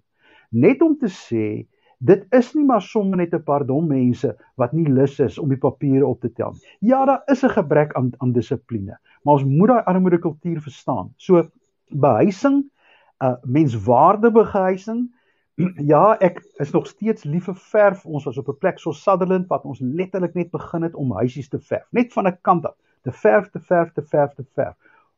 Net 0.52 0.82
om 0.82 0.98
te 1.00 1.08
sê, 1.08 1.66
dit 1.98 2.24
is 2.36 2.50
nie 2.54 2.64
maar 2.68 2.82
sommer 2.82 3.16
net 3.16 3.34
'n 3.34 3.42
paar 3.42 3.64
dom 3.66 3.86
mense 3.88 4.36
wat 4.56 4.72
nie 4.72 4.88
lus 4.88 5.18
is 5.20 5.38
om 5.38 5.48
die 5.48 5.58
papiere 5.58 6.06
op 6.06 6.20
te 6.20 6.32
tel 6.32 6.52
nie. 6.52 6.90
Ja, 6.90 7.04
daar 7.04 7.22
is 7.26 7.42
'n 7.44 7.48
gebrek 7.48 7.94
aan 7.94 8.12
aan 8.18 8.32
dissipline, 8.32 8.98
maar 9.24 9.34
ons 9.34 9.44
moet 9.44 9.68
daai 9.68 9.82
armoede 9.84 10.18
kultuur 10.18 10.60
verstaan. 10.60 11.14
So 11.16 11.48
behuising, 11.88 12.70
uh 13.20 13.36
menswaardige 13.42 15.08
Ja, 15.92 16.16
ek 16.20 16.40
is 16.58 16.70
nog 16.72 16.86
steeds 16.86 17.24
lief 17.24 17.44
vir 17.44 17.56
verf. 17.56 18.06
Ons 18.06 18.24
was 18.24 18.38
op 18.38 18.48
'n 18.48 18.58
plek 18.58 18.78
so 18.78 18.92
Sutherland 18.92 19.48
wat 19.48 19.64
ons 19.64 19.80
letterlik 19.80 20.34
net 20.34 20.50
begin 20.50 20.82
het 20.82 20.94
om 20.94 21.12
huisies 21.12 21.48
te 21.48 21.60
verf, 21.60 21.86
net 21.90 22.12
van 22.12 22.26
'n 22.26 22.38
kant 22.40 22.66
af. 22.66 22.74
Te 23.02 23.12
verf, 23.12 23.50
te 23.50 23.60
verf, 23.60 23.92
te 23.92 24.02
verf, 24.02 24.34
te 24.34 24.44
verf. 24.54 24.76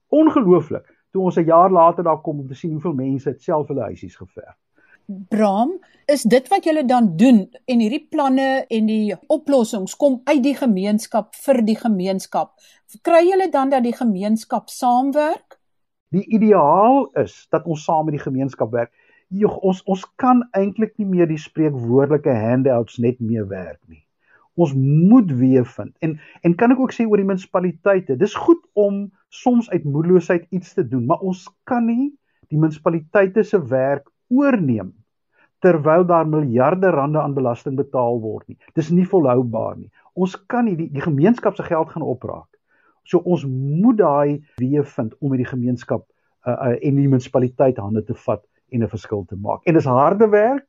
Ongelooflik. 0.08 0.86
Toe 1.12 1.22
ons 1.22 1.36
'n 1.36 1.44
jaar 1.44 1.70
later 1.70 2.04
daar 2.04 2.20
kom 2.20 2.40
om 2.40 2.46
te 2.46 2.54
sien 2.54 2.70
hoeveel 2.70 2.94
mense 2.94 3.28
het 3.28 3.42
self 3.42 3.68
hulle 3.68 3.80
huisies 3.80 4.16
geverf. 4.16 4.56
Bram, 5.06 5.74
is 6.08 6.22
dit 6.22 6.48
wat 6.48 6.64
julle 6.64 6.84
dan 6.88 7.10
doen 7.16 7.44
en 7.64 7.80
hierdie 7.80 8.06
planne 8.10 8.64
en 8.68 8.86
die 8.88 9.14
oplossings 9.32 9.96
kom 10.00 10.20
uit 10.24 10.42
die 10.44 10.56
gemeenskap 10.56 11.34
vir 11.44 11.60
die 11.66 11.76
gemeenskap. 11.76 12.54
Kry 13.02 13.24
julle 13.26 13.50
dan 13.52 13.72
dat 13.74 13.84
die 13.84 13.96
gemeenskap 13.96 14.70
saamwerk? 14.72 15.58
Die 16.14 16.24
ideaal 16.36 17.08
is 17.20 17.46
dat 17.50 17.66
ons 17.66 17.84
saam 17.84 18.06
met 18.06 18.16
die 18.16 18.26
gemeenskap 18.26 18.70
werk 18.72 18.92
joh, 19.34 19.56
ons 19.66 19.82
ons 19.90 20.04
kan 20.20 20.42
eintlik 20.56 20.94
nie 21.00 21.08
meer 21.08 21.28
die 21.30 21.40
spreekwoordelike 21.40 22.32
handouts 22.38 22.98
net 23.02 23.20
meer 23.20 23.46
werk 23.50 23.80
nie. 23.88 24.02
Ons 24.54 24.74
moet 24.78 25.30
weer 25.34 25.66
vind. 25.66 25.94
En 26.04 26.18
en 26.46 26.54
kan 26.54 26.74
ek 26.74 26.82
ook 26.82 26.94
sê 26.94 27.06
oor 27.08 27.18
die 27.18 27.26
munisipaliteite, 27.26 28.18
dis 28.20 28.36
goed 28.38 28.62
om 28.78 29.08
soms 29.34 29.70
uit 29.72 29.84
moedeloosheid 29.84 30.46
iets 30.54 30.76
te 30.76 30.84
doen, 30.86 31.06
maar 31.06 31.24
ons 31.26 31.46
kan 31.68 31.86
nie 31.86 32.12
die 32.52 32.60
munisipaliteite 32.60 33.42
se 33.42 33.58
werk 33.58 34.06
oorneem 34.34 34.92
terwyl 35.64 36.04
daar 36.04 36.26
miljarde 36.28 36.90
rande 36.92 37.20
aan 37.20 37.34
belasting 37.34 37.76
betaal 37.76 38.18
word 38.20 38.48
nie. 38.48 38.58
Dis 38.76 38.90
nie 38.92 39.06
volhoubaar 39.08 39.78
nie. 39.78 39.90
Ons 40.12 40.36
kan 40.46 40.66
nie 40.68 40.76
die, 40.76 40.90
die 40.92 41.04
gemeenskap 41.04 41.56
se 41.56 41.64
geld 41.64 41.94
gaan 41.94 42.04
opraak. 42.04 42.50
So 43.08 43.20
ons 43.24 43.46
moet 43.48 43.96
daai 44.00 44.42
weë 44.60 44.84
vind 44.96 45.16
om 45.20 45.32
met 45.32 45.40
die 45.40 45.48
gemeenskap 45.48 46.04
uh, 46.04 46.52
uh, 46.52 46.74
en 46.76 47.00
die 47.00 47.08
munisipaliteit 47.08 47.80
hande 47.80 48.04
te 48.04 48.16
vat 48.26 48.44
en 48.72 48.84
'n 48.84 48.92
verskil 48.92 49.24
te 49.28 49.36
maak. 49.36 49.64
En 49.64 49.74
dis 49.74 49.88
harde 49.88 50.28
werk, 50.28 50.66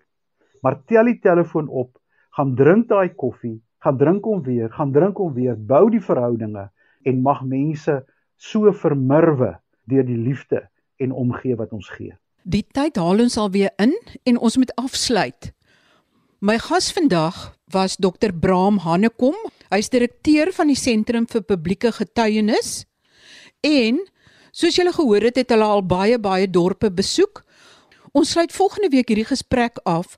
maar 0.62 0.80
tel 0.86 1.12
die 1.12 1.20
telefoon 1.20 1.68
op, 1.68 1.98
gaan 2.38 2.56
drink 2.56 2.88
daai 2.88 3.10
koffie, 3.16 3.62
gaan 3.80 3.98
drink 3.98 4.26
hom 4.26 4.42
weer, 4.44 4.70
gaan 4.70 4.92
drink 4.92 5.18
hom 5.18 5.34
weer, 5.34 5.56
bou 5.56 5.90
die 5.90 6.02
verhoudinge 6.02 6.70
en 7.04 7.22
mag 7.22 7.44
mense 7.44 8.04
so 8.36 8.72
vermurwe 8.72 9.56
deur 9.86 10.06
die 10.06 10.18
liefde 10.18 10.68
en 10.98 11.12
omgee 11.12 11.56
wat 11.56 11.74
ons 11.74 11.90
gee. 11.90 12.16
Die 12.46 12.64
tyd 12.78 13.00
haal 13.02 13.24
ons 13.24 13.38
alweer 13.42 13.74
in 13.82 13.96
en 14.30 14.38
ons 14.38 14.58
moet 14.62 14.72
afsluit. 14.78 15.52
My 16.46 16.60
gas 16.62 16.92
vandag 16.94 17.56
was 17.74 17.98
Dr. 17.98 18.30
Braam 18.30 18.78
Hannekom. 18.86 19.38
Hy's 19.74 19.90
direkteur 19.90 20.52
van 20.54 20.70
die 20.70 20.78
Sentrum 20.78 21.26
vir 21.26 21.42
Publieke 21.42 21.90
Getuienis 21.92 22.86
en 23.66 23.98
soos 24.54 24.78
julle 24.78 24.94
gehoor 24.94 25.26
het, 25.26 25.42
het 25.42 25.50
hulle 25.52 25.66
al 25.66 25.82
baie 25.82 26.20
baie 26.22 26.46
dorpe 26.48 26.92
besoek 26.94 27.42
Ons 28.16 28.30
sluit 28.32 28.54
volgende 28.56 28.88
week 28.94 29.10
hierdie 29.12 29.28
gesprek 29.28 29.82
af 29.84 30.14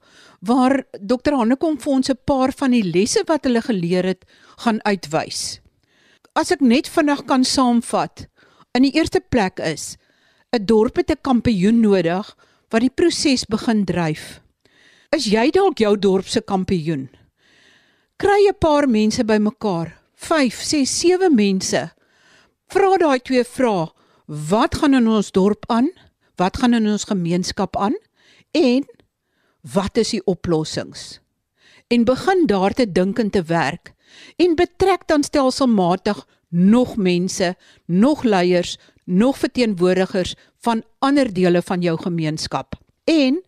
waar 0.46 0.84
Dr. 1.02 1.34
Hannekom 1.34 1.80
vir 1.82 1.94
ons 1.94 2.10
'n 2.10 2.20
paar 2.30 2.52
van 2.54 2.72
die 2.72 2.84
lesse 2.86 3.24
wat 3.26 3.44
hulle 3.50 3.62
geleer 3.62 4.06
het 4.06 4.26
gaan 4.62 4.80
uitwys. 4.86 5.60
As 6.36 6.52
ek 6.52 6.62
net 6.62 6.88
vinnig 6.88 7.26
kan 7.26 7.44
saamvat, 7.44 8.28
in 8.76 8.84
die 8.84 8.94
eerste 8.94 9.20
plek 9.20 9.60
is 9.60 9.98
'n 10.56 10.66
dorp 10.66 10.96
het 10.96 11.12
'n 11.12 11.22
kampioen 11.22 11.80
nodig 11.80 12.36
wat 12.70 12.82
die 12.82 12.94
proses 12.94 13.46
begin 13.46 13.86
dryf. 13.86 14.42
Is 15.10 15.26
jy 15.26 15.50
dalk 15.52 15.78
jou 15.78 15.98
dorp 16.00 16.28
se 16.28 16.42
kampioen? 16.42 17.10
Kry 18.18 18.48
'n 18.48 18.58
paar 18.60 18.88
mense 18.90 19.24
bymekaar, 19.24 20.02
5, 20.16 20.62
6, 20.62 21.00
7 21.00 21.36
mense. 21.36 21.92
Vra 22.68 22.98
daai 22.98 23.20
twee 23.20 23.44
vrae. 23.44 23.92
Wat 24.26 24.76
gaan 24.76 24.94
in 24.94 25.08
ons 25.08 25.32
dorp 25.32 25.64
aan? 25.68 25.92
Wat 26.36 26.58
gaan 26.58 26.74
in 26.74 26.88
ons 26.88 27.04
gemeenskap 27.04 27.78
aan? 27.78 27.96
En 28.52 28.86
wat 29.62 29.98
is 29.98 30.10
die 30.10 30.26
oplossings? 30.26 31.20
En 31.88 32.04
begin 32.04 32.46
daar 32.46 32.74
te 32.74 32.92
dink 32.92 33.20
en 33.20 33.30
te 33.30 33.44
werk 33.44 33.94
en 34.36 34.56
betrek 34.56 35.08
dan 35.08 35.24
stelselmatig 35.24 36.28
nog 36.50 36.96
mense, 36.96 37.56
nog 37.86 38.24
leiers, 38.24 38.78
nog 39.08 39.38
verteenwoordigers 39.38 40.36
van 40.62 40.84
ander 41.00 41.34
dele 41.34 41.62
van 41.62 41.82
jou 41.82 41.96
gemeenskap. 42.02 42.76
En 43.04 43.40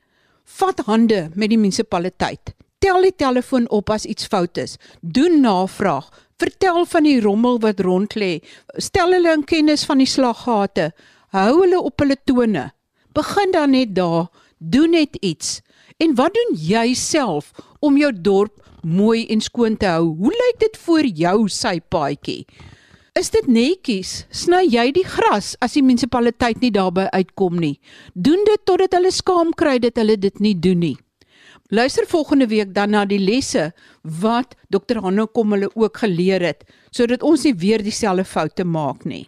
vat 0.43 0.79
hande 0.87 1.29
met 1.35 1.51
die 1.51 1.59
munisipaliteit. 1.59 2.55
Tel 2.79 3.03
die 3.03 3.15
telefoon 3.15 3.67
op 3.69 3.91
as 3.91 4.07
iets 4.07 4.27
fout 4.31 4.57
is. 4.57 4.77
Doen 5.01 5.41
navraag. 5.43 6.07
Vertel 6.39 6.85
van 6.87 7.03
die 7.03 7.19
rommel 7.21 7.59
wat 7.59 7.79
rond 7.83 8.15
lê. 8.15 8.39
Stel 8.79 9.11
hulle 9.11 9.33
in 9.35 9.43
kennis 9.43 9.83
van 9.85 9.99
die 9.99 10.07
slaggate. 10.07 10.93
Hou 11.35 11.59
hulle 11.59 11.81
op 11.83 11.99
hulle 11.99 12.15
tone. 12.23 12.69
Begin 13.13 13.51
dan 13.51 13.75
net 13.75 13.91
daar. 13.95 14.29
Doen 14.57 14.95
net 14.95 15.19
iets. 15.19 15.59
En 15.99 16.15
wat 16.15 16.33
doen 16.33 16.55
jy 16.55 16.93
self 16.95 17.51
om 17.83 17.97
jou 17.99 18.13
dorp 18.15 18.55
mooi 18.81 19.25
en 19.27 19.41
skoon 19.43 19.75
te 19.77 19.91
hou? 19.91 20.15
Hoe 20.15 20.31
lyk 20.31 20.59
dit 20.63 20.77
vir 20.87 21.09
jou 21.25 21.37
sy 21.51 21.79
paadjie? 21.83 22.45
Is 23.17 23.31
dit 23.33 23.47
netjies? 23.49 24.25
Sny 24.29 24.67
jy 24.69 24.89
die 24.93 25.05
gras 25.07 25.55
as 25.65 25.73
die 25.73 25.81
munisipaliteit 25.81 26.59
nie 26.61 26.69
daarby 26.73 27.07
uitkom 27.09 27.57
nie? 27.57 27.79
Doen 28.13 28.43
dit 28.45 28.61
totdat 28.69 28.93
hulle 28.93 29.11
skaam 29.13 29.53
kry 29.57 29.79
dat 29.81 29.97
hulle 29.97 30.17
dit 30.17 30.37
nie 30.43 30.53
doen 30.53 30.83
nie. 30.83 30.97
Luister 31.73 32.05
volgende 32.09 32.47
week 32.49 32.73
dan 32.73 32.93
na 32.93 33.03
die 33.09 33.19
lesse 33.21 33.71
wat 34.03 34.55
Dr. 34.69 35.01
Hanno 35.01 35.27
kom 35.27 35.53
hulle 35.53 35.71
ook 35.73 36.01
geleer 36.03 36.45
het 36.45 36.63
sodat 36.93 37.25
ons 37.25 37.45
nie 37.45 37.55
weer 37.57 37.81
dieselfde 37.85 38.25
foute 38.25 38.65
maak 38.65 39.05
nie. 39.05 39.25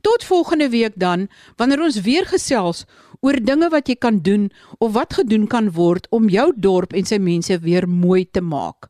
Tot 0.00 0.24
volgende 0.24 0.68
week 0.72 0.96
dan 0.96 1.28
wanneer 1.60 1.84
ons 1.84 2.00
weer 2.04 2.28
gesels 2.28 2.84
oor 3.20 3.36
dinge 3.40 3.68
wat 3.72 3.88
jy 3.88 3.96
kan 4.00 4.22
doen 4.24 4.50
of 4.80 4.94
wat 4.96 5.20
gedoen 5.20 5.48
kan 5.48 5.72
word 5.76 6.08
om 6.12 6.28
jou 6.32 6.52
dorp 6.56 6.96
en 6.96 7.04
sy 7.04 7.20
mense 7.20 7.60
weer 7.64 7.88
mooi 7.88 8.24
te 8.24 8.40
maak. 8.40 8.88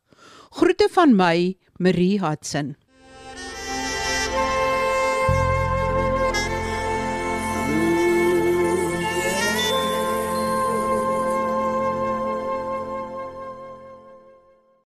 Groete 0.59 0.88
van 0.94 1.14
my, 1.16 1.57
Marie 1.79 2.18
Hudson. 2.22 2.77